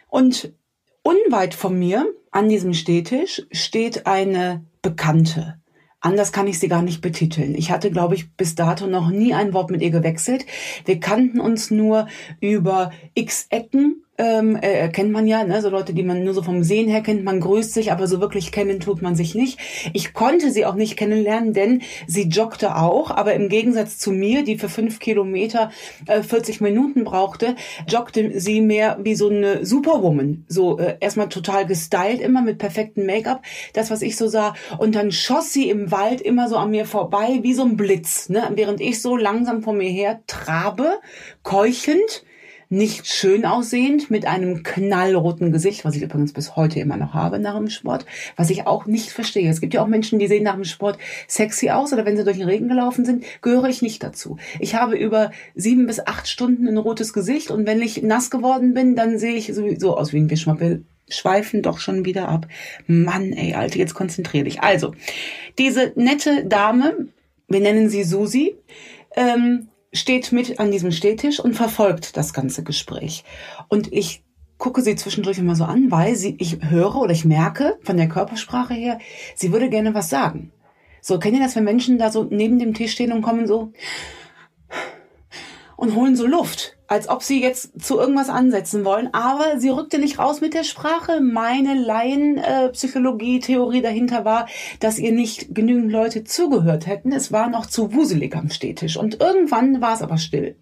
Und 0.09 0.53
unweit 1.03 1.55
von 1.55 1.79
mir 1.79 2.07
an 2.31 2.49
diesem 2.49 2.75
Stehtisch 2.75 3.47
steht 3.53 4.07
eine 4.07 4.65
Bekannte. 4.83 5.59
Anders 6.01 6.31
kann 6.31 6.47
ich 6.47 6.61
sie 6.61 6.69
gar 6.69 6.83
nicht 6.83 7.01
betiteln. 7.01 7.55
Ich 7.57 7.71
hatte, 7.71 7.91
glaube 7.91 8.15
ich, 8.15 8.33
bis 8.37 8.55
dato 8.55 8.87
noch 8.87 9.11
nie 9.11 9.35
ein 9.35 9.53
Wort 9.53 9.71
mit 9.71 9.83
ihr 9.83 9.91
gewechselt. 9.91 10.47
Wir 10.85 11.01
kannten 11.01 11.41
uns 11.41 11.73
nur 11.73 12.07
über 12.41 12.93
x 13.15 13.47
Ecken 13.51 14.05
ähm, 14.19 14.59
äh, 14.61 14.89
kennt 14.89 15.13
man 15.13 15.27
ja, 15.27 15.45
ne? 15.45 15.63
so 15.63 15.71
Leute, 15.71 15.95
die 15.95 16.03
man 16.03 16.25
nur 16.25 16.35
so 16.35 16.43
vom 16.43 16.65
Sehen 16.65 16.89
her 16.89 17.03
kennt, 17.03 17.25
man 17.25 17.41
grüßt 17.41 17.73
sich, 17.73 17.93
aber 17.93 18.09
so 18.09 18.21
wirklich 18.21 18.51
kennen 18.51 18.81
tut 18.81 19.01
man 19.01 19.15
sich 19.15 19.35
nicht. 19.35 19.59
Ich 19.93 20.13
konnte 20.13 20.51
sie 20.51 20.67
auch 20.67 20.75
nicht 20.75 20.97
kennenlernen, 20.97 21.53
denn 21.53 21.83
sie 22.07 22.25
joggte 22.25 22.77
auch, 22.77 23.11
aber 23.13 23.35
im 23.35 23.49
Gegensatz 23.49 23.97
zu 23.97 24.11
mir, 24.11 24.43
die 24.43 24.59
für 24.59 24.69
fünf 24.69 24.99
Kilometer 24.99 25.71
äh, 26.07 26.23
40 26.23 26.61
Minuten 26.61 27.05
brauchte, 27.05 27.55
joggte 27.87 28.41
sie 28.41 28.61
mehr 28.61 28.99
wie 29.03 29.15
so 29.15 29.29
eine 29.29 29.65
Superwoman. 29.65 30.45
So 30.49 30.79
äh, 30.79 30.97
erstmal 31.01 31.29
total 31.29 31.67
gestylt, 31.67 32.21
immer 32.21 32.43
mit 32.43 32.59
perfektem 32.59 33.07
Make-up, 33.07 33.43
das, 33.73 33.91
was 33.91 34.03
ich 34.03 34.17
so 34.17 34.27
sah. 34.27 34.55
Und 34.79 34.97
dann 34.97 35.13
schoss 35.13 35.53
sie 35.53 35.71
im 35.71 35.93
Wald 35.93 36.21
immer 36.21 36.49
so 36.49 36.57
an 36.57 36.71
mir 36.71 36.87
vorbei, 36.87 37.39
wie 37.43 37.55
so 37.55 37.63
ein 37.63 37.77
Blitz, 37.77 38.29
ne? 38.29 38.51
während 38.55 38.81
ich 38.81 39.01
so 39.01 39.17
langsam 39.17 39.63
vor 39.63 39.75
mir 39.75 39.91
her 39.91 40.21
trabe, 40.27 40.99
keuchend 41.45 42.25
nicht 42.71 43.07
schön 43.07 43.45
aussehend, 43.45 44.11
mit 44.11 44.27
einem 44.27 44.63
knallroten 44.63 45.53
Gesicht, 45.53 45.85
was 45.85 45.97
ich 45.97 46.03
übrigens 46.03 46.33
bis 46.33 46.57
heute 46.57 46.81
immer 46.81 46.97
noch 46.97 47.15
habe 47.15 47.39
nach 47.39 47.57
dem 47.57 47.71
Sport, 47.71 48.05
was 48.37 48.51
ich 48.51 48.67
auch 48.67 48.87
nicht 48.87 49.11
verstehe. 49.11 49.51
Es 49.51 49.61
gibt 49.61 49.75
ja 49.75 49.83
auch 49.83 49.87
Menschen, 49.87 50.19
die 50.19 50.27
sehen 50.27 50.45
nach 50.45 50.55
dem 50.55 50.65
Sport 50.65 50.99
sexy 51.27 51.71
aus 51.71 51.93
oder 51.93 52.05
wenn 52.05 52.17
sie 52.17 52.25
durch 52.25 52.37
den 52.37 52.49
Regen 52.49 52.69
gelaufen 52.69 53.05
sind, 53.05 53.25
gehöre 53.41 53.69
ich 53.69 53.81
nicht 53.81 54.03
dazu. 54.03 54.37
Ich 54.61 54.75
habe 54.75 54.97
über 54.97 55.31
sieben 55.55 55.87
bis 55.87 56.01
acht 56.01 56.29
Stunden 56.29 56.69
ein 56.69 56.77
rotes 56.77 57.13
Gesicht 57.13 57.51
und 57.51 57.67
wenn 57.67 57.81
ich 57.81 58.03
nass 58.03 58.31
geworden 58.31 58.75
bin, 58.75 58.97
dann 58.97 59.19
sehe 59.19 59.35
ich 59.35 59.53
sowieso 59.55 59.97
aus 59.97 60.13
wie 60.13 60.19
ein 60.19 60.31
Wischmoppel 60.31 60.85
schweifen 61.11 61.63
doch 61.63 61.79
schon 61.79 62.05
wieder 62.05 62.29
ab. 62.29 62.47
Mann, 62.87 63.33
ey, 63.33 63.55
Alter, 63.55 63.79
jetzt 63.79 63.95
konzentrier 63.95 64.45
dich. 64.45 64.61
Also, 64.61 64.95
diese 65.57 65.93
nette 65.97 66.45
Dame, 66.45 67.09
wir 67.49 67.61
nennen 67.61 67.89
sie 67.89 68.05
Susi, 68.05 68.57
ähm, 69.17 69.69
steht 69.93 70.33
mit 70.33 70.61
an 70.61 70.71
diesem 70.71 70.93
Stehtisch 70.93 71.41
und 71.41 71.55
verfolgt 71.55 72.17
das 72.17 72.33
ganze 72.33 72.63
Gespräch. 72.63 73.25
Und 73.69 73.93
ich 73.93 74.23
gucke 74.59 74.83
sie 74.83 74.97
zwischendurch 74.97 75.39
immer 75.39 75.55
so 75.55 75.65
an, 75.65 75.91
weil 75.91 76.17
sie, 76.17 76.37
ich 76.39 76.59
höre 76.69 76.97
oder 76.97 77.13
ich 77.13 77.25
merke 77.25 77.79
von 77.83 77.97
der 77.97 78.09
Körpersprache 78.09 78.75
her, 78.75 78.99
sie 79.35 79.53
würde 79.53 79.71
gerne 79.71 79.95
was 79.95 80.11
sagen. 80.11 80.53
So, 81.01 81.19
kennt 81.19 81.37
ihr 81.37 81.43
das, 81.43 81.57
wenn 81.57 81.65
Menschen 81.65 81.99
da 81.99 82.11
so 82.11 82.25
neben 82.25 82.59
dem 82.59 82.75
Tisch 82.75 82.93
stehen 82.93 83.13
und 83.13 83.23
kommen 83.23 83.47
so 83.47 83.73
und 85.79 85.95
holen 85.95 86.17
so 86.17 86.27
Luft? 86.27 86.75
als 86.89 87.09
ob 87.09 87.23
sie 87.23 87.41
jetzt 87.41 87.81
zu 87.81 88.01
irgendwas 88.01 88.29
ansetzen 88.31 88.85
wollen, 88.85 89.11
aber 89.13 89.61
sie 89.61 89.69
rückte 89.69 89.99
nicht 89.99 90.19
raus 90.19 90.41
mit 90.41 90.55
der 90.55 90.65
Sprache. 90.65 91.21
Meine 91.21 91.75
Laien-Psychologie-Theorie 91.75 93.83
dahinter 93.83 94.25
war, 94.25 94.49
dass 94.81 94.99
ihr 94.99 95.13
nicht 95.13 95.55
genügend 95.55 95.93
Leute 95.93 96.25
zugehört 96.25 96.87
hätten. 96.87 97.13
Es 97.13 97.31
war 97.31 97.51
noch 97.51 97.67
zu 97.67 97.93
wuselig 97.93 98.35
am 98.35 98.49
Stehtisch 98.49 98.97
und 98.97 99.21
irgendwann 99.21 99.83
war 99.83 99.93
es 99.93 100.01
aber 100.01 100.17
still. 100.17 100.57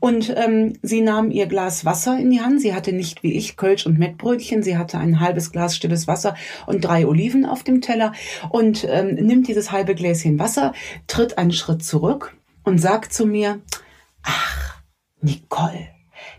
Und 0.00 0.34
ähm, 0.36 0.72
sie 0.82 1.00
nahm 1.00 1.30
ihr 1.30 1.46
Glas 1.46 1.84
Wasser 1.84 2.18
in 2.18 2.30
die 2.30 2.40
Hand. 2.40 2.60
Sie 2.60 2.74
hatte 2.74 2.92
nicht 2.92 3.22
wie 3.22 3.34
ich 3.34 3.56
Kölsch 3.56 3.86
und 3.86 4.00
Mettbrötchen. 4.00 4.64
Sie 4.64 4.76
hatte 4.76 4.98
ein 4.98 5.20
halbes 5.20 5.52
Glas 5.52 5.76
stilles 5.76 6.08
Wasser 6.08 6.34
und 6.66 6.80
drei 6.80 7.06
Oliven 7.06 7.44
auf 7.44 7.62
dem 7.62 7.82
Teller 7.82 8.14
und 8.50 8.84
ähm, 8.88 9.14
nimmt 9.14 9.46
dieses 9.46 9.70
halbe 9.70 9.94
Gläschen 9.94 10.40
Wasser, 10.40 10.72
tritt 11.06 11.38
einen 11.38 11.52
Schritt 11.52 11.84
zurück 11.84 12.36
und 12.64 12.78
sagt 12.78 13.12
zu 13.12 13.26
mir, 13.26 13.60
ach, 14.22 14.82
Nicole, 15.20 15.88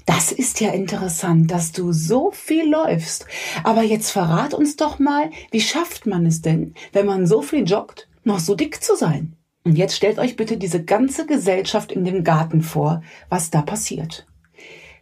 das 0.06 0.32
ist 0.32 0.60
ja 0.60 0.72
interessant, 0.72 1.52
dass 1.52 1.72
du 1.72 1.94
so 1.94 2.32
viel 2.32 2.70
läufst. 2.70 3.25
Aber 3.63 3.84
jetzt 3.84 4.12
verrat 4.12 4.54
uns 4.54 4.75
doch 4.75 5.00
mal, 5.00 5.32
wie 5.52 5.62
schafft 5.62 6.06
man 6.06 6.25
es 6.25 6.42
denn, 6.42 6.74
wenn 6.92 7.06
man 7.06 7.25
so 7.25 7.42
viel 7.42 7.63
joggt, 7.63 8.10
noch 8.24 8.40
so 8.40 8.56
dick 8.56 8.84
zu 8.84 8.96
sein? 8.96 9.36
Und 9.63 9.78
jetzt 9.78 9.96
stellt 9.96 10.20
euch 10.20 10.36
bitte 10.36 10.58
diese 10.58 10.84
ganze 10.84 11.25
Gesellschaft 11.25 11.92
in 11.92 12.04
dem 12.04 12.24
Garten 12.24 12.62
vor, 12.62 13.02
was 13.30 13.50
da 13.50 13.62
passiert. 13.62 14.28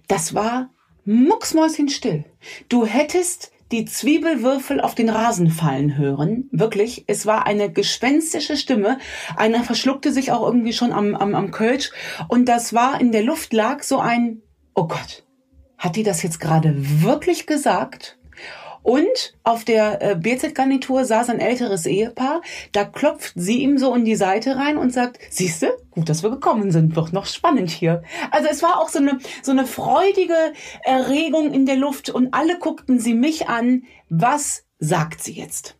Das 0.07 0.35
war 0.35 0.69
mucksmäuschenstill. 1.05 2.25
Du 2.69 2.85
hättest 2.85 3.51
die 3.71 3.85
Zwiebelwürfel 3.85 4.81
auf 4.81 4.95
den 4.95 5.09
Rasen 5.09 5.49
fallen 5.49 5.97
hören. 5.97 6.49
Wirklich, 6.51 7.05
es 7.07 7.25
war 7.25 7.45
eine 7.45 7.71
gespenstische 7.71 8.57
Stimme. 8.57 8.99
Einer 9.35 9.63
verschluckte 9.63 10.11
sich 10.11 10.31
auch 10.31 10.45
irgendwie 10.45 10.73
schon 10.73 10.91
am, 10.91 11.15
am, 11.15 11.35
am 11.35 11.51
Kölsch. 11.51 11.91
Und 12.27 12.45
das 12.45 12.73
war, 12.73 12.99
in 12.99 13.11
der 13.11 13.23
Luft 13.23 13.53
lag 13.53 13.83
so 13.83 13.99
ein, 13.99 14.41
oh 14.75 14.87
Gott, 14.87 15.23
hat 15.77 15.95
die 15.95 16.03
das 16.03 16.21
jetzt 16.21 16.39
gerade 16.39 16.75
wirklich 16.77 17.47
gesagt? 17.47 18.19
Und 18.83 19.35
auf 19.43 19.63
der 19.63 20.01
äh, 20.01 20.15
BZ-Garnitur 20.15 21.05
saß 21.05 21.29
ein 21.29 21.39
älteres 21.39 21.85
Ehepaar. 21.85 22.41
Da 22.71 22.83
klopft 22.83 23.33
sie 23.35 23.61
ihm 23.61 23.77
so 23.77 23.93
in 23.93 24.05
die 24.05 24.15
Seite 24.15 24.55
rein 24.55 24.77
und 24.77 24.91
sagt, 24.91 25.19
siehste, 25.29 25.77
gut, 25.91 26.09
dass 26.09 26.23
wir 26.23 26.31
gekommen 26.31 26.71
sind, 26.71 26.95
wird 26.95 27.13
noch 27.13 27.25
spannend 27.25 27.69
hier. 27.69 28.03
Also 28.31 28.47
es 28.49 28.63
war 28.63 28.79
auch 28.79 28.89
so 28.89 28.99
eine, 28.99 29.19
so 29.43 29.51
eine 29.51 29.65
freudige 29.65 30.53
Erregung 30.83 31.53
in 31.53 31.65
der 31.65 31.75
Luft 31.75 32.09
und 32.09 32.33
alle 32.33 32.57
guckten 32.57 32.99
sie 32.99 33.13
mich 33.13 33.47
an. 33.49 33.83
Was 34.09 34.65
sagt 34.79 35.23
sie 35.23 35.33
jetzt? 35.33 35.75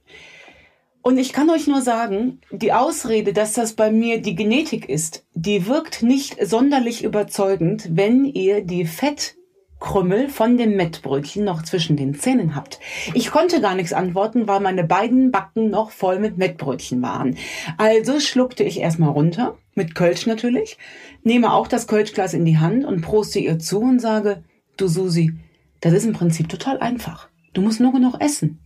Und 1.03 1.17
ich 1.17 1.34
kann 1.34 1.50
euch 1.50 1.65
nur 1.65 1.81
sagen, 1.81 2.41
die 2.51 2.74
Ausrede, 2.74 3.34
dass 3.34 3.53
das 3.53 3.74
bei 3.74 3.91
mir 3.91 4.22
die 4.22 4.36
Genetik 4.36 4.88
ist, 4.88 5.25
die 5.34 5.65
wirkt 5.65 6.03
nicht 6.03 6.38
sonderlich 6.46 7.03
überzeugend, 7.03 7.89
wenn 7.91 8.25
ihr 8.25 8.62
die 8.62 8.86
Fett 8.86 9.36
Krümmel 9.81 10.29
von 10.29 10.57
dem 10.57 10.77
Mettbrötchen 10.77 11.43
noch 11.43 11.63
zwischen 11.63 11.97
den 11.97 12.13
Zähnen 12.13 12.55
habt. 12.55 12.79
Ich 13.13 13.31
konnte 13.31 13.59
gar 13.59 13.75
nichts 13.75 13.91
antworten, 13.91 14.47
weil 14.47 14.61
meine 14.61 14.85
beiden 14.85 15.31
Backen 15.31 15.69
noch 15.69 15.89
voll 15.89 16.19
mit 16.19 16.38
Mettbrötchen 16.38 17.01
waren. 17.01 17.35
Also 17.77 18.19
schluckte 18.19 18.63
ich 18.63 18.79
erstmal 18.79 19.09
runter, 19.09 19.57
mit 19.73 19.95
Kölsch 19.95 20.27
natürlich, 20.27 20.77
nehme 21.23 21.51
auch 21.51 21.67
das 21.67 21.88
Kölschglas 21.88 22.33
in 22.33 22.45
die 22.45 22.59
Hand 22.59 22.85
und 22.85 23.01
proste 23.01 23.39
ihr 23.39 23.59
zu 23.59 23.81
und 23.81 24.00
sage, 24.00 24.43
du 24.77 24.88
Susi, 24.88 25.33
das 25.81 25.93
ist 25.93 26.05
im 26.05 26.13
Prinzip 26.13 26.47
total 26.47 26.79
einfach. 26.79 27.27
Du 27.53 27.61
musst 27.61 27.81
nur 27.81 27.91
genug 27.91 28.21
essen. 28.21 28.59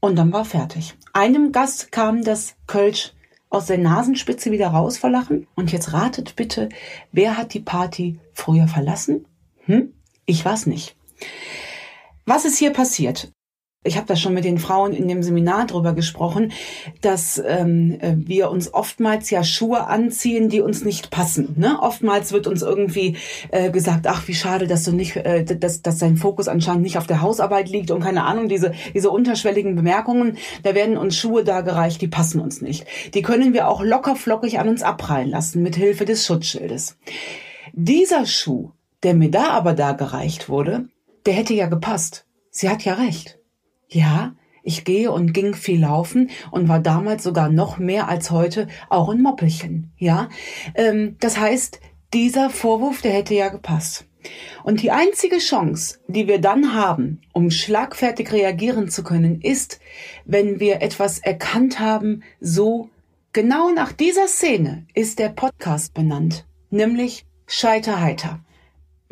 Und 0.00 0.16
dann 0.16 0.32
war 0.32 0.44
fertig. 0.44 0.94
Einem 1.12 1.52
Gast 1.52 1.92
kam 1.92 2.24
das 2.24 2.56
Kölsch 2.66 3.12
aus 3.50 3.66
der 3.66 3.78
Nasenspitze 3.78 4.50
wieder 4.50 4.68
raus 4.68 4.98
vor 4.98 5.10
Lachen. 5.10 5.46
Und 5.54 5.70
jetzt 5.70 5.92
ratet 5.92 6.34
bitte, 6.34 6.70
wer 7.12 7.36
hat 7.38 7.54
die 7.54 7.60
Party 7.60 8.18
früher 8.32 8.66
verlassen 8.66 9.26
hm? 9.66 9.92
Ich 10.26 10.44
weiß 10.44 10.66
nicht. 10.66 10.96
Was 12.24 12.44
ist 12.44 12.58
hier 12.58 12.70
passiert? 12.70 13.32
Ich 13.84 13.96
habe 13.96 14.06
da 14.06 14.14
schon 14.14 14.32
mit 14.32 14.44
den 14.44 14.58
Frauen 14.58 14.92
in 14.92 15.08
dem 15.08 15.24
Seminar 15.24 15.66
drüber 15.66 15.92
gesprochen, 15.92 16.52
dass 17.00 17.42
ähm, 17.44 17.98
äh, 18.00 18.14
wir 18.16 18.48
uns 18.48 18.72
oftmals 18.72 19.28
ja 19.30 19.42
Schuhe 19.42 19.88
anziehen, 19.88 20.48
die 20.48 20.60
uns 20.60 20.84
nicht 20.84 21.10
passen. 21.10 21.56
Ne? 21.58 21.78
Oftmals 21.80 22.30
wird 22.30 22.46
uns 22.46 22.62
irgendwie 22.62 23.16
äh, 23.50 23.72
gesagt, 23.72 24.06
ach 24.06 24.28
wie 24.28 24.34
schade, 24.34 24.68
dass 24.68 24.84
du 24.84 24.92
nicht, 24.92 25.16
äh, 25.16 25.44
dass, 25.44 25.82
dass 25.82 25.98
dein 25.98 26.16
Fokus 26.16 26.46
anscheinend 26.46 26.82
nicht 26.82 26.96
auf 26.96 27.08
der 27.08 27.22
Hausarbeit 27.22 27.68
liegt 27.68 27.90
und 27.90 28.04
keine 28.04 28.22
Ahnung 28.22 28.48
diese 28.48 28.72
diese 28.94 29.10
unterschwelligen 29.10 29.74
Bemerkungen. 29.74 30.38
Da 30.62 30.76
werden 30.76 30.96
uns 30.96 31.16
Schuhe 31.16 31.42
dargereicht, 31.42 32.00
die 32.00 32.08
passen 32.08 32.40
uns 32.40 32.62
nicht. 32.62 32.86
Die 33.14 33.22
können 33.22 33.52
wir 33.52 33.66
auch 33.66 33.82
locker 33.82 34.14
flockig 34.14 34.60
an 34.60 34.68
uns 34.68 34.84
abprallen 34.84 35.28
lassen 35.28 35.60
mit 35.60 35.74
Hilfe 35.74 36.04
des 36.04 36.24
Schutzschildes. 36.24 36.98
Dieser 37.72 38.26
Schuh 38.26 38.70
der 39.02 39.14
mir 39.14 39.30
da 39.30 39.50
aber 39.50 39.74
da 39.74 39.92
gereicht 39.92 40.48
wurde, 40.48 40.88
der 41.26 41.34
hätte 41.34 41.54
ja 41.54 41.66
gepasst. 41.66 42.26
Sie 42.50 42.68
hat 42.68 42.84
ja 42.84 42.94
recht. 42.94 43.38
Ja, 43.88 44.34
ich 44.62 44.84
gehe 44.84 45.10
und 45.10 45.32
ging 45.32 45.54
viel 45.54 45.80
laufen 45.80 46.30
und 46.50 46.68
war 46.68 46.78
damals 46.78 47.24
sogar 47.24 47.48
noch 47.48 47.78
mehr 47.78 48.08
als 48.08 48.30
heute 48.30 48.68
auch 48.88 49.08
ein 49.08 49.20
Moppelchen. 49.20 49.92
Ja, 49.98 50.28
ähm, 50.74 51.16
das 51.20 51.38
heißt, 51.38 51.80
dieser 52.14 52.50
Vorwurf, 52.50 53.02
der 53.02 53.12
hätte 53.12 53.34
ja 53.34 53.48
gepasst. 53.48 54.06
Und 54.62 54.82
die 54.82 54.92
einzige 54.92 55.38
Chance, 55.38 55.98
die 56.06 56.28
wir 56.28 56.40
dann 56.40 56.74
haben, 56.74 57.20
um 57.32 57.50
schlagfertig 57.50 58.32
reagieren 58.32 58.88
zu 58.88 59.02
können, 59.02 59.40
ist, 59.40 59.80
wenn 60.24 60.60
wir 60.60 60.80
etwas 60.80 61.18
erkannt 61.18 61.80
haben, 61.80 62.22
so 62.40 62.88
genau 63.32 63.70
nach 63.70 63.92
dieser 63.92 64.28
Szene 64.28 64.86
ist 64.94 65.18
der 65.18 65.30
Podcast 65.30 65.94
benannt, 65.94 66.46
nämlich 66.70 67.26
Scheiterheiter. 67.46 68.40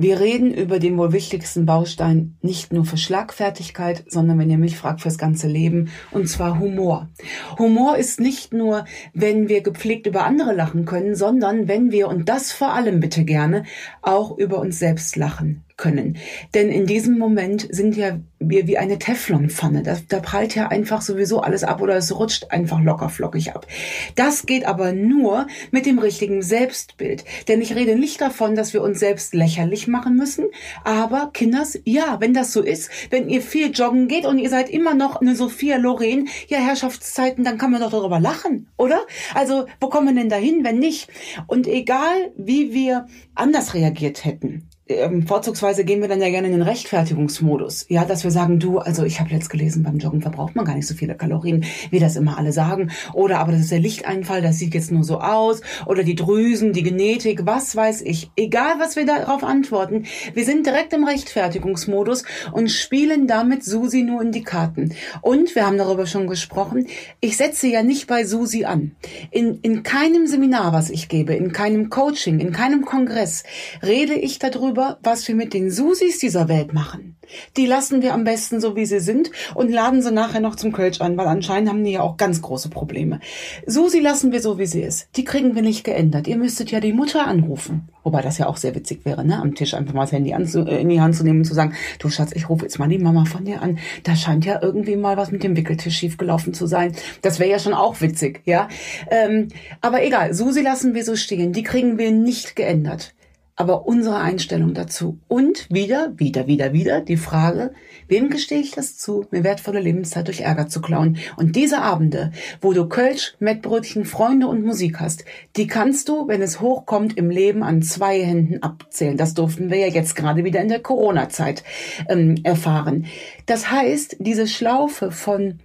Wir 0.00 0.18
reden 0.18 0.54
über 0.54 0.78
den 0.78 0.96
wohl 0.96 1.12
wichtigsten 1.12 1.66
Baustein 1.66 2.34
nicht 2.40 2.72
nur 2.72 2.86
für 2.86 2.96
Schlagfertigkeit, 2.96 4.02
sondern 4.08 4.38
wenn 4.38 4.48
ihr 4.48 4.56
mich 4.56 4.78
fragt, 4.78 5.02
fürs 5.02 5.18
ganze 5.18 5.46
Leben, 5.46 5.90
und 6.10 6.26
zwar 6.26 6.58
Humor. 6.58 7.10
Humor 7.58 7.98
ist 7.98 8.18
nicht 8.18 8.54
nur, 8.54 8.86
wenn 9.12 9.50
wir 9.50 9.60
gepflegt 9.60 10.06
über 10.06 10.24
andere 10.24 10.54
lachen 10.54 10.86
können, 10.86 11.14
sondern 11.14 11.68
wenn 11.68 11.92
wir, 11.92 12.08
und 12.08 12.30
das 12.30 12.50
vor 12.50 12.72
allem 12.72 13.00
bitte 13.00 13.26
gerne, 13.26 13.64
auch 14.00 14.38
über 14.38 14.60
uns 14.60 14.78
selbst 14.78 15.16
lachen 15.16 15.64
können. 15.80 16.18
Denn 16.54 16.68
in 16.68 16.86
diesem 16.86 17.18
Moment 17.18 17.66
sind 17.70 17.96
ja 17.96 18.20
wir 18.38 18.66
wie 18.66 18.78
eine 18.78 18.98
Teflonpfanne. 18.98 19.82
Da, 19.82 19.96
da 20.08 20.20
prallt 20.20 20.54
ja 20.54 20.68
einfach 20.68 21.02
sowieso 21.02 21.40
alles 21.40 21.64
ab 21.64 21.80
oder 21.82 21.96
es 21.96 22.16
rutscht 22.16 22.46
einfach 22.50 22.80
locker 22.80 23.08
flockig 23.08 23.54
ab. 23.54 23.66
Das 24.14 24.46
geht 24.46 24.64
aber 24.66 24.92
nur 24.92 25.46
mit 25.70 25.86
dem 25.86 25.98
richtigen 25.98 26.42
Selbstbild. 26.42 27.24
Denn 27.48 27.60
ich 27.60 27.74
rede 27.74 27.96
nicht 27.96 28.20
davon, 28.20 28.54
dass 28.54 28.72
wir 28.72 28.82
uns 28.82 28.98
selbst 28.98 29.34
lächerlich 29.34 29.88
machen 29.88 30.16
müssen. 30.16 30.46
Aber 30.84 31.30
Kinders, 31.32 31.78
ja, 31.84 32.18
wenn 32.20 32.34
das 32.34 32.52
so 32.52 32.62
ist, 32.62 32.90
wenn 33.10 33.28
ihr 33.28 33.42
viel 33.42 33.70
joggen 33.72 34.08
geht 34.08 34.26
und 34.26 34.38
ihr 34.38 34.50
seid 34.50 34.70
immer 34.70 34.94
noch 34.94 35.20
eine 35.20 35.36
Sophia 35.36 35.76
Loren, 35.76 36.28
ja, 36.48 36.58
Herrschaftszeiten, 36.58 37.44
dann 37.44 37.58
kann 37.58 37.70
man 37.70 37.80
doch 37.80 37.90
darüber 37.90 38.20
lachen, 38.20 38.68
oder? 38.76 39.00
Also, 39.34 39.66
wo 39.80 39.88
kommen 39.88 40.08
wir 40.08 40.14
denn 40.14 40.30
dahin, 40.30 40.64
wenn 40.64 40.78
nicht? 40.78 41.08
Und 41.46 41.66
egal, 41.66 42.32
wie 42.36 42.72
wir 42.72 43.06
anders 43.34 43.74
reagiert 43.74 44.24
hätten, 44.24 44.69
ähm, 44.90 45.26
vorzugsweise 45.26 45.84
gehen 45.84 46.00
wir 46.00 46.08
dann 46.08 46.20
ja 46.20 46.30
gerne 46.30 46.48
in 46.48 46.52
den 46.52 46.62
Rechtfertigungsmodus. 46.62 47.86
Ja, 47.88 48.04
dass 48.04 48.24
wir 48.24 48.30
sagen, 48.30 48.58
du, 48.58 48.78
also 48.78 49.04
ich 49.04 49.20
habe 49.20 49.30
jetzt 49.30 49.48
gelesen, 49.48 49.82
beim 49.82 49.98
Joggen 49.98 50.20
verbraucht 50.20 50.56
man 50.56 50.64
gar 50.64 50.74
nicht 50.74 50.86
so 50.86 50.94
viele 50.94 51.14
Kalorien, 51.14 51.64
wie 51.90 52.00
das 52.00 52.16
immer 52.16 52.38
alle 52.38 52.52
sagen. 52.52 52.90
Oder 53.12 53.38
aber 53.38 53.52
das 53.52 53.62
ist 53.62 53.70
der 53.70 53.78
Lichteinfall, 53.78 54.42
das 54.42 54.58
sieht 54.58 54.74
jetzt 54.74 54.90
nur 54.90 55.04
so 55.04 55.20
aus. 55.20 55.60
Oder 55.86 56.02
die 56.02 56.14
Drüsen, 56.14 56.72
die 56.72 56.82
Genetik, 56.82 57.46
was 57.46 57.76
weiß 57.76 58.02
ich. 58.02 58.30
Egal, 58.36 58.74
was 58.78 58.96
wir 58.96 59.06
darauf 59.06 59.44
antworten, 59.44 60.04
wir 60.34 60.44
sind 60.44 60.66
direkt 60.66 60.92
im 60.92 61.04
Rechtfertigungsmodus 61.04 62.24
und 62.52 62.70
spielen 62.70 63.26
damit 63.26 63.64
Susi 63.64 64.02
nur 64.02 64.22
in 64.22 64.32
die 64.32 64.42
Karten. 64.42 64.94
Und 65.22 65.54
wir 65.54 65.66
haben 65.66 65.78
darüber 65.78 66.06
schon 66.06 66.26
gesprochen, 66.26 66.86
ich 67.20 67.36
setze 67.36 67.68
ja 67.68 67.82
nicht 67.82 68.06
bei 68.06 68.24
Susi 68.24 68.64
an. 68.64 68.96
In, 69.30 69.60
in 69.62 69.82
keinem 69.82 70.26
Seminar, 70.26 70.72
was 70.72 70.90
ich 70.90 71.08
gebe, 71.08 71.34
in 71.34 71.52
keinem 71.52 71.90
Coaching, 71.90 72.40
in 72.40 72.52
keinem 72.52 72.84
Kongress 72.84 73.44
rede 73.82 74.14
ich 74.14 74.38
darüber, 74.38 74.79
darüber, 74.80 74.98
was 75.02 75.26
wir 75.28 75.34
mit 75.34 75.54
den 75.54 75.70
Susis 75.70 76.18
dieser 76.18 76.48
Welt 76.48 76.72
machen. 76.72 77.16
Die 77.56 77.66
lassen 77.66 78.02
wir 78.02 78.12
am 78.12 78.24
besten 78.24 78.60
so, 78.60 78.74
wie 78.74 78.86
sie 78.86 78.98
sind 78.98 79.30
und 79.54 79.70
laden 79.70 80.02
sie 80.02 80.10
nachher 80.10 80.40
noch 80.40 80.56
zum 80.56 80.72
Kölsch 80.72 81.00
an, 81.00 81.16
weil 81.16 81.28
anscheinend 81.28 81.68
haben 81.68 81.84
die 81.84 81.92
ja 81.92 82.00
auch 82.00 82.16
ganz 82.16 82.42
große 82.42 82.70
Probleme. 82.70 83.20
Susi 83.66 84.00
lassen 84.00 84.32
wir 84.32 84.40
so, 84.40 84.58
wie 84.58 84.66
sie 84.66 84.82
ist. 84.82 85.08
Die 85.16 85.22
kriegen 85.22 85.54
wir 85.54 85.62
nicht 85.62 85.84
geändert. 85.84 86.26
Ihr 86.26 86.36
müsstet 86.36 86.72
ja 86.72 86.80
die 86.80 86.92
Mutter 86.92 87.26
anrufen. 87.26 87.88
Wobei 88.02 88.22
das 88.22 88.38
ja 88.38 88.46
auch 88.46 88.56
sehr 88.56 88.74
witzig 88.74 89.04
wäre, 89.04 89.24
ne? 89.24 89.38
Am 89.38 89.54
Tisch 89.54 89.74
einfach 89.74 89.92
mal 89.92 90.02
das 90.02 90.12
Handy 90.12 90.30
äh, 90.30 90.80
in 90.80 90.88
die 90.88 91.00
Hand 91.00 91.14
zu 91.14 91.22
nehmen 91.22 91.40
und 91.40 91.44
zu 91.44 91.54
sagen, 91.54 91.74
du 91.98 92.08
Schatz, 92.08 92.32
ich 92.34 92.48
rufe 92.48 92.64
jetzt 92.64 92.78
mal 92.78 92.88
die 92.88 92.98
Mama 92.98 93.26
von 93.26 93.44
dir 93.44 93.62
an. 93.62 93.78
Da 94.04 94.16
scheint 94.16 94.46
ja 94.46 94.60
irgendwie 94.62 94.96
mal 94.96 95.16
was 95.16 95.30
mit 95.30 95.44
dem 95.44 95.56
Wickeltisch 95.56 95.98
schiefgelaufen 95.98 96.54
zu 96.54 96.66
sein. 96.66 96.96
Das 97.20 97.38
wäre 97.38 97.50
ja 97.50 97.58
schon 97.58 97.74
auch 97.74 98.00
witzig, 98.00 98.40
ja? 98.46 98.68
Ähm, 99.10 99.48
aber 99.82 100.02
egal, 100.02 100.34
Susi 100.34 100.62
lassen 100.62 100.94
wir 100.94 101.04
so 101.04 101.14
stehen. 101.14 101.52
Die 101.52 101.62
kriegen 101.62 101.98
wir 101.98 102.10
nicht 102.10 102.56
geändert 102.56 103.14
aber 103.60 103.86
unsere 103.86 104.16
Einstellung 104.16 104.72
dazu. 104.72 105.18
Und 105.28 105.66
wieder, 105.68 106.14
wieder, 106.16 106.46
wieder, 106.46 106.72
wieder 106.72 107.02
die 107.02 107.18
Frage, 107.18 107.74
wem 108.08 108.30
gestehe 108.30 108.60
ich 108.60 108.70
das 108.70 108.96
zu, 108.96 109.26
mir 109.30 109.44
wertvolle 109.44 109.80
Lebenszeit 109.80 110.28
durch 110.28 110.40
Ärger 110.40 110.68
zu 110.68 110.80
klauen? 110.80 111.18
Und 111.36 111.56
diese 111.56 111.82
Abende, 111.82 112.32
wo 112.62 112.72
du 112.72 112.88
Kölsch, 112.88 113.34
Mettbrötchen, 113.38 114.06
Freunde 114.06 114.46
und 114.46 114.64
Musik 114.64 114.98
hast, 114.98 115.26
die 115.56 115.66
kannst 115.66 116.08
du, 116.08 116.26
wenn 116.26 116.40
es 116.40 116.62
hochkommt, 116.62 117.18
im 117.18 117.28
Leben 117.28 117.62
an 117.62 117.82
zwei 117.82 118.22
Händen 118.22 118.62
abzählen. 118.62 119.18
Das 119.18 119.34
durften 119.34 119.70
wir 119.70 119.76
ja 119.76 119.88
jetzt 119.88 120.16
gerade 120.16 120.42
wieder 120.42 120.62
in 120.62 120.68
der 120.68 120.80
Corona-Zeit 120.80 121.62
ähm, 122.08 122.36
erfahren. 122.42 123.04
Das 123.44 123.70
heißt, 123.70 124.16
diese 124.20 124.46
Schlaufe 124.46 125.12
von 125.12 125.58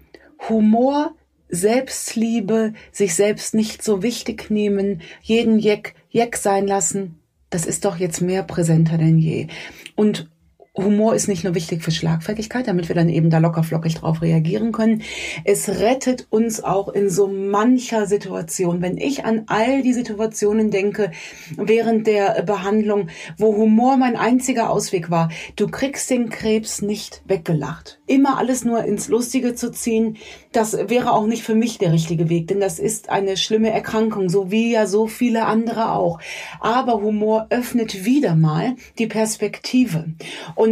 Humor, 0.50 1.16
Selbstliebe, 1.48 2.74
sich 2.92 3.16
selbst 3.16 3.56
nicht 3.56 3.84
so 3.84 4.04
wichtig 4.04 4.52
nehmen, 4.52 5.02
jeden 5.22 5.60
Jeck 5.60 5.96
Jeck 6.10 6.36
sein 6.36 6.68
lassen, 6.68 7.22
das 7.50 7.66
ist 7.66 7.86
doch 7.86 7.98
jetzt 7.98 8.22
mehr 8.22 8.44
präsenter 8.44 8.98
denn 8.98 9.18
je. 9.18 9.48
Und 9.96 10.30
Humor 10.78 11.16
ist 11.16 11.28
nicht 11.28 11.44
nur 11.44 11.56
wichtig 11.56 11.84
für 11.84 11.92
Schlagfertigkeit, 11.92 12.68
damit 12.68 12.90
wir 12.90 12.96
dann 12.96 13.08
eben 13.08 13.30
da 13.30 13.38
locker 13.38 13.64
flockig 13.64 13.96
drauf 13.96 14.22
reagieren 14.22 14.74
können. 14.74 15.04
Es 15.46 15.70
rettet 15.70 16.28
uns 16.30 16.64
auch 16.64 16.90
in 16.90 17.10
so 17.10 17.28
mancher 17.28 18.08
Situation. 18.08 18.82
Wenn 18.82 18.98
ich 18.98 19.24
an 19.24 19.44
all 19.48 19.82
die 19.84 19.94
Situationen 19.94 20.72
denke 20.72 21.12
während 21.56 22.08
der 22.08 22.44
Behandlung, 22.44 23.08
wo 23.38 23.56
Humor 23.56 23.96
mein 23.96 24.18
einziger 24.18 24.70
Ausweg 24.70 25.10
war, 25.10 25.30
du 25.56 25.68
kriegst 25.68 26.10
den 26.10 26.30
Krebs 26.30 26.82
nicht 26.82 27.22
weggelacht. 27.26 28.00
Immer 28.06 28.38
alles 28.38 28.66
nur 28.66 28.84
ins 28.84 29.08
Lustige 29.08 29.56
zu 29.56 29.72
ziehen, 29.72 30.18
das 30.52 30.78
wäre 30.90 31.14
auch 31.14 31.26
nicht 31.26 31.44
für 31.44 31.56
mich 31.56 31.78
der 31.78 31.92
richtige 31.92 32.30
Weg, 32.30 32.48
denn 32.48 32.60
das 32.60 32.80
ist 32.80 33.10
eine 33.10 33.38
schlimme 33.38 33.72
Erkrankung, 33.72 34.30
so 34.30 34.52
wie 34.52 34.72
ja 34.72 34.88
so 34.88 35.08
viele 35.08 35.46
andere 35.46 35.92
auch. 35.92 36.20
Aber 36.60 37.02
Humor 37.02 37.48
öffnet 37.50 38.06
wieder 38.06 38.36
mal 38.36 38.76
die 39.00 39.08
Perspektive 39.08 40.06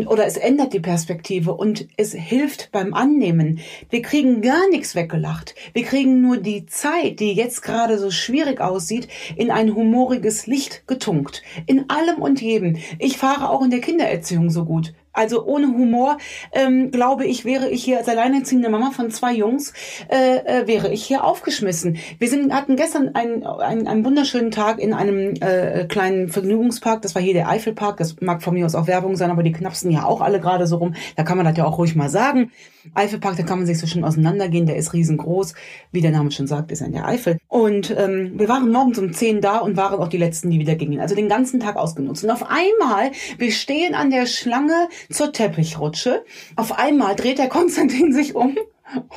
oder 0.07 0.25
es 0.25 0.37
ändert 0.37 0.73
die 0.73 0.79
Perspektive 0.79 1.53
und 1.53 1.87
es 1.97 2.13
hilft 2.13 2.71
beim 2.71 2.93
Annehmen. 2.93 3.59
Wir 3.89 4.01
kriegen 4.01 4.41
gar 4.41 4.69
nichts 4.69 4.95
weggelacht. 4.95 5.55
Wir 5.73 5.83
kriegen 5.83 6.21
nur 6.21 6.37
die 6.37 6.65
Zeit, 6.65 7.19
die 7.19 7.33
jetzt 7.33 7.61
gerade 7.61 7.97
so 7.97 8.11
schwierig 8.11 8.59
aussieht, 8.59 9.07
in 9.35 9.51
ein 9.51 9.75
humoriges 9.75 10.47
Licht 10.47 10.87
getunkt. 10.87 11.43
In 11.65 11.89
allem 11.89 12.21
und 12.21 12.41
jedem. 12.41 12.77
Ich 12.99 13.17
fahre 13.17 13.49
auch 13.49 13.63
in 13.63 13.71
der 13.71 13.81
Kindererziehung 13.81 14.49
so 14.49 14.65
gut. 14.65 14.93
Also 15.13 15.45
ohne 15.45 15.67
Humor, 15.67 16.17
ähm, 16.51 16.89
glaube 16.89 17.25
ich, 17.25 17.45
wäre 17.45 17.69
ich 17.69 17.83
hier 17.83 17.99
als 17.99 18.09
alleinerziehende 18.09 18.69
Mama 18.69 18.89
von 18.89 19.11
zwei 19.11 19.33
Jungs, 19.33 19.71
äh, 20.09 20.37
äh, 20.37 20.67
wäre 20.67 20.91
ich 20.91 21.05
hier 21.05 21.23
aufgeschmissen. 21.23 21.97
Wir 22.17 22.27
sind, 22.27 22.51
hatten 22.51 22.75
gestern 22.75 23.13
einen, 23.13 23.45
einen, 23.45 23.87
einen 23.87 24.03
wunderschönen 24.03 24.49
Tag 24.49 24.79
in 24.79 24.91
einem 24.91 25.35
äh, 25.39 25.85
kleinen 25.85 26.29
Vergnügungspark. 26.29 27.03
Das 27.03 27.13
war 27.13 27.21
hier 27.21 27.33
der 27.33 27.47
Eifelpark. 27.47 27.97
Das 27.97 28.21
mag 28.21 28.41
von 28.41 28.55
mir 28.55 28.65
aus 28.65 28.73
auch 28.73 28.87
Werbung 28.87 29.15
sein, 29.15 29.29
aber 29.29 29.43
die 29.43 29.51
knapsen 29.51 29.91
ja 29.91 30.05
auch 30.05 30.19
alle 30.19 30.39
gerade 30.39 30.65
so 30.65 30.77
rum. 30.77 30.95
Da 31.15 31.23
kann 31.23 31.37
man 31.37 31.45
das 31.45 31.55
ja 31.57 31.65
auch 31.65 31.77
ruhig 31.77 31.95
mal 31.95 32.09
sagen. 32.09 32.51
Eifelpark, 32.95 33.37
da 33.37 33.43
kann 33.43 33.59
man 33.59 33.67
sich 33.67 33.79
so 33.79 33.85
schön 33.85 34.03
auseinandergehen. 34.03 34.65
Der 34.65 34.77
ist 34.77 34.93
riesengroß. 34.93 35.53
Wie 35.91 36.01
der 36.01 36.11
Name 36.11 36.31
schon 36.31 36.47
sagt, 36.47 36.71
ist 36.71 36.81
er 36.81 36.87
in 36.87 36.93
der 36.93 37.07
Eifel. 37.07 37.37
Und 37.47 37.95
ähm, 37.95 38.33
wir 38.35 38.49
waren 38.49 38.71
morgens 38.71 38.97
um 38.97 39.13
zehn 39.13 39.41
da 39.41 39.59
und 39.59 39.77
waren 39.77 39.99
auch 39.99 40.07
die 40.07 40.17
Letzten, 40.17 40.49
die 40.49 40.59
wieder 40.59 40.75
gingen. 40.75 40.99
Also 40.99 41.13
den 41.13 41.29
ganzen 41.29 41.59
Tag 41.59 41.75
ausgenutzt. 41.75 42.23
Und 42.23 42.31
auf 42.31 42.43
einmal, 42.49 43.11
wir 43.37 43.51
stehen 43.51 43.93
an 43.93 44.09
der 44.09 44.25
Schlange 44.25 44.89
zur 45.09 45.31
Teppichrutsche. 45.31 46.25
Auf 46.55 46.77
einmal 46.77 47.15
dreht 47.15 47.37
der 47.37 47.49
Konstantin 47.49 48.13
sich 48.13 48.35
um 48.35 48.55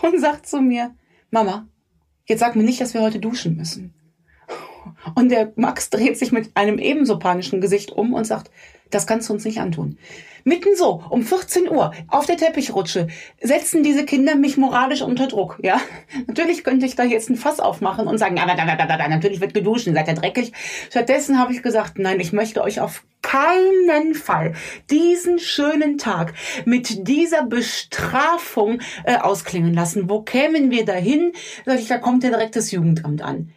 und 0.02 0.20
sagt 0.20 0.46
zu 0.46 0.60
mir, 0.60 0.94
Mama, 1.30 1.68
jetzt 2.26 2.40
sag 2.40 2.56
mir 2.56 2.62
nicht, 2.62 2.80
dass 2.80 2.94
wir 2.94 3.02
heute 3.02 3.18
duschen 3.18 3.56
müssen. 3.56 3.94
Und 5.14 5.30
der 5.30 5.52
Max 5.56 5.90
dreht 5.90 6.18
sich 6.18 6.32
mit 6.32 6.50
einem 6.54 6.78
ebenso 6.78 7.18
panischen 7.18 7.60
Gesicht 7.60 7.92
um 7.92 8.14
und 8.14 8.24
sagt, 8.24 8.50
das 8.90 9.06
kannst 9.06 9.28
du 9.28 9.32
uns 9.32 9.44
nicht 9.44 9.60
antun. 9.60 9.98
Mitten 10.44 10.76
so, 10.76 11.02
um 11.10 11.24
14 11.24 11.68
Uhr, 11.68 11.92
auf 12.06 12.26
der 12.26 12.36
Teppichrutsche, 12.36 13.08
setzen 13.40 13.82
diese 13.82 14.04
Kinder 14.04 14.36
mich 14.36 14.56
moralisch 14.56 15.02
unter 15.02 15.26
Druck, 15.26 15.58
ja. 15.60 15.80
Natürlich 16.28 16.62
könnte 16.62 16.86
ich 16.86 16.94
da 16.94 17.02
jetzt 17.02 17.28
ein 17.28 17.34
Fass 17.36 17.58
aufmachen 17.58 18.06
und 18.06 18.18
sagen, 18.18 18.38
aber 18.38 18.54
da, 18.54 18.76
da, 18.76 19.08
natürlich 19.08 19.40
wird 19.40 19.54
geduscht, 19.54 19.88
seid 19.92 20.06
ihr 20.06 20.14
dreckig. 20.14 20.52
Stattdessen 20.88 21.40
habe 21.40 21.52
ich 21.52 21.64
gesagt, 21.64 21.98
nein, 21.98 22.20
ich 22.20 22.32
möchte 22.32 22.62
euch 22.62 22.80
auf 22.80 23.02
keinen 23.22 24.14
Fall 24.14 24.52
diesen 24.88 25.40
schönen 25.40 25.98
Tag 25.98 26.32
mit 26.64 27.08
dieser 27.08 27.44
Bestrafung 27.44 28.78
äh, 29.02 29.16
ausklingen 29.16 29.74
lassen. 29.74 30.08
Wo 30.08 30.22
kämen 30.22 30.70
wir 30.70 30.84
dahin? 30.84 31.32
Da 31.64 31.98
kommt 31.98 32.22
ja 32.22 32.30
direkt 32.30 32.54
das 32.54 32.70
Jugendamt 32.70 33.20
an. 33.20 33.50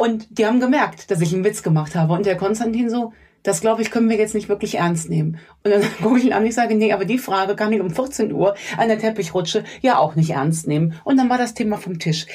Und 0.00 0.38
die 0.38 0.46
haben 0.46 0.60
gemerkt, 0.60 1.10
dass 1.10 1.20
ich 1.20 1.34
einen 1.34 1.44
Witz 1.44 1.62
gemacht 1.62 1.94
habe. 1.94 2.14
Und 2.14 2.24
der 2.24 2.38
Konstantin 2.38 2.88
so, 2.88 3.12
das 3.42 3.60
glaube 3.60 3.82
ich, 3.82 3.90
können 3.90 4.08
wir 4.08 4.16
jetzt 4.16 4.34
nicht 4.34 4.48
wirklich 4.48 4.78
ernst 4.78 5.10
nehmen. 5.10 5.36
Und 5.62 5.72
dann 5.72 5.82
gucke 6.02 6.18
ich 6.18 6.24
ihn 6.24 6.32
an 6.32 6.46
ich 6.46 6.54
sage, 6.54 6.74
nee, 6.74 6.94
aber 6.94 7.04
die 7.04 7.18
Frage 7.18 7.54
kann 7.54 7.70
ich 7.70 7.82
um 7.82 7.90
14 7.90 8.32
Uhr 8.32 8.54
an 8.78 8.88
der 8.88 8.98
Teppichrutsche 8.98 9.62
ja 9.82 9.98
auch 9.98 10.16
nicht 10.16 10.30
ernst 10.30 10.66
nehmen. 10.66 10.94
Und 11.04 11.18
dann 11.18 11.28
war 11.28 11.36
das 11.36 11.52
Thema 11.52 11.76
vom 11.76 11.98
Tisch. 11.98 12.26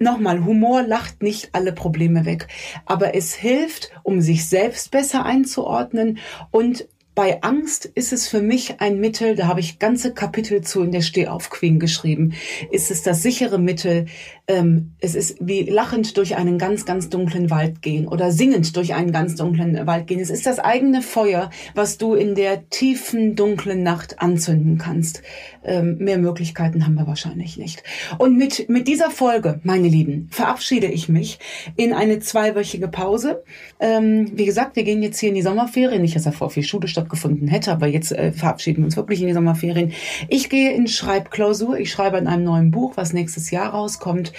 Nochmal, 0.00 0.44
Humor 0.44 0.82
lacht 0.82 1.22
nicht 1.22 1.50
alle 1.52 1.72
Probleme 1.72 2.24
weg, 2.24 2.48
aber 2.84 3.14
es 3.14 3.32
hilft, 3.32 3.92
um 4.02 4.20
sich 4.20 4.48
selbst 4.48 4.90
besser 4.90 5.24
einzuordnen 5.24 6.18
und 6.50 6.88
bei 7.18 7.42
Angst 7.42 7.84
ist 7.84 8.12
es 8.12 8.28
für 8.28 8.40
mich 8.40 8.80
ein 8.80 9.00
Mittel, 9.00 9.34
da 9.34 9.48
habe 9.48 9.58
ich 9.58 9.80
ganze 9.80 10.14
Kapitel 10.14 10.60
zu 10.60 10.84
in 10.84 10.92
der 10.92 11.00
Stehauf 11.00 11.50
Queen 11.50 11.80
geschrieben, 11.80 12.34
ist 12.70 12.92
es 12.92 13.02
das 13.02 13.24
sichere 13.24 13.58
Mittel, 13.58 14.06
ähm, 14.48 14.94
es 14.98 15.14
ist 15.14 15.36
wie 15.40 15.64
lachend 15.64 16.16
durch 16.16 16.36
einen 16.36 16.58
ganz, 16.58 16.86
ganz 16.86 17.10
dunklen 17.10 17.50
Wald 17.50 17.82
gehen 17.82 18.08
oder 18.08 18.32
singend 18.32 18.74
durch 18.76 18.94
einen 18.94 19.12
ganz 19.12 19.34
dunklen 19.34 19.86
Wald 19.86 20.06
gehen. 20.06 20.20
Es 20.20 20.30
ist 20.30 20.46
das 20.46 20.58
eigene 20.58 21.02
Feuer, 21.02 21.50
was 21.74 21.98
du 21.98 22.14
in 22.14 22.34
der 22.34 22.68
tiefen, 22.70 23.36
dunklen 23.36 23.82
Nacht 23.82 24.20
anzünden 24.20 24.78
kannst. 24.78 25.22
Ähm, 25.64 25.98
mehr 25.98 26.16
Möglichkeiten 26.16 26.86
haben 26.86 26.94
wir 26.94 27.06
wahrscheinlich 27.06 27.58
nicht. 27.58 27.82
Und 28.16 28.38
mit, 28.38 28.70
mit 28.70 28.88
dieser 28.88 29.10
Folge, 29.10 29.60
meine 29.64 29.88
Lieben, 29.88 30.28
verabschiede 30.30 30.86
ich 30.86 31.10
mich 31.10 31.38
in 31.76 31.92
eine 31.92 32.18
zweiwöchige 32.20 32.88
Pause. 32.88 33.44
Ähm, 33.80 34.30
wie 34.34 34.46
gesagt, 34.46 34.76
wir 34.76 34.84
gehen 34.84 35.02
jetzt 35.02 35.18
hier 35.20 35.28
in 35.28 35.34
die 35.34 35.42
Sommerferien. 35.42 36.00
Nicht, 36.00 36.16
dass 36.16 36.24
er 36.24 36.32
vor 36.32 36.48
viel 36.48 36.62
Schule 36.62 36.88
stattgefunden 36.88 37.48
hätte, 37.48 37.70
aber 37.70 37.86
jetzt 37.86 38.12
äh, 38.12 38.32
verabschieden 38.32 38.78
wir 38.78 38.84
uns 38.86 38.96
wirklich 38.96 39.20
in 39.20 39.26
die 39.26 39.34
Sommerferien. 39.34 39.92
Ich 40.28 40.48
gehe 40.48 40.72
in 40.72 40.88
Schreibklausur. 40.88 41.78
Ich 41.78 41.90
schreibe 41.90 42.16
an 42.16 42.26
einem 42.26 42.44
neuen 42.44 42.70
Buch, 42.70 42.96
was 42.96 43.12
nächstes 43.12 43.50
Jahr 43.50 43.70
rauskommt. 43.70 44.32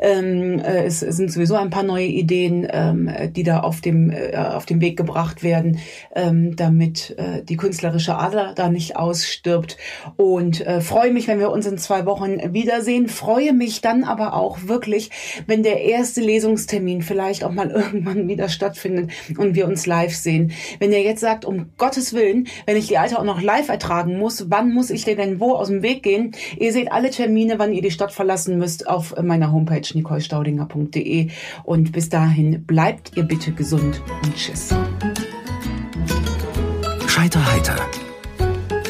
Ähm, 0.00 0.58
äh, 0.60 0.84
es 0.84 1.00
sind 1.00 1.32
sowieso 1.32 1.54
ein 1.56 1.70
paar 1.70 1.82
neue 1.82 2.06
Ideen, 2.06 2.66
ähm, 2.70 3.10
die 3.34 3.42
da 3.42 3.60
auf 3.60 3.80
dem, 3.80 4.10
äh, 4.10 4.36
auf 4.36 4.66
dem 4.66 4.80
Weg 4.80 4.96
gebracht 4.96 5.42
werden, 5.42 5.78
ähm, 6.14 6.56
damit 6.56 7.14
äh, 7.18 7.42
die 7.42 7.56
künstlerische 7.56 8.16
Ader 8.16 8.52
da 8.54 8.68
nicht 8.68 8.96
ausstirbt. 8.96 9.76
Und 10.16 10.66
äh, 10.66 10.80
freue 10.80 11.12
mich, 11.12 11.28
wenn 11.28 11.38
wir 11.38 11.50
uns 11.50 11.66
in 11.66 11.78
zwei 11.78 12.06
Wochen 12.06 12.52
wiedersehen. 12.52 13.08
Freue 13.08 13.52
mich 13.52 13.80
dann 13.80 14.04
aber 14.04 14.34
auch 14.34 14.58
wirklich, 14.66 15.10
wenn 15.46 15.62
der 15.62 15.82
erste 15.82 16.20
Lesungstermin 16.20 17.02
vielleicht 17.02 17.44
auch 17.44 17.52
mal 17.52 17.70
irgendwann 17.74 18.28
wieder 18.28 18.48
stattfindet 18.48 19.10
und 19.38 19.54
wir 19.54 19.66
uns 19.66 19.86
live 19.86 20.14
sehen. 20.14 20.52
Wenn 20.78 20.92
ihr 20.92 21.02
jetzt 21.02 21.20
sagt, 21.20 21.44
um 21.44 21.70
Gottes 21.78 22.14
Willen, 22.14 22.48
wenn 22.66 22.76
ich 22.76 22.88
die 22.88 22.98
Alte 22.98 23.18
auch 23.18 23.24
noch 23.24 23.40
live 23.40 23.68
ertragen 23.68 24.18
muss, 24.18 24.50
wann 24.50 24.72
muss 24.72 24.90
ich 24.90 25.04
dir 25.04 25.16
denn 25.16 25.40
wo 25.40 25.52
aus 25.54 25.68
dem 25.68 25.82
Weg 25.82 26.02
gehen? 26.02 26.32
Ihr 26.58 26.72
seht 26.72 26.92
alle 26.92 27.10
Termine, 27.10 27.58
wann 27.58 27.72
ihr 27.72 27.82
die 27.82 27.90
Stadt 27.90 28.12
verlassen 28.12 28.58
müsst, 28.58 28.88
auf 28.88 29.14
meiner 29.22 29.43
meiner 29.44 29.52
Homepage 29.52 29.86
nicolestaudinger.de. 29.94 31.30
Und 31.64 31.92
bis 31.92 32.08
dahin 32.08 32.64
bleibt 32.64 33.16
ihr 33.16 33.24
bitte 33.24 33.52
gesund 33.52 34.02
und 34.22 34.34
tschüss. 34.34 34.74
Scheiter 37.06 37.52
heiter. 37.52 37.76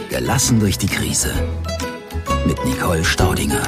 Gelassen 0.09 0.61
durch 0.61 0.79
die 0.79 0.87
Krise. 0.87 1.33
Mit 2.47 2.65
Nicole 2.65 3.05
Staudinger. 3.05 3.63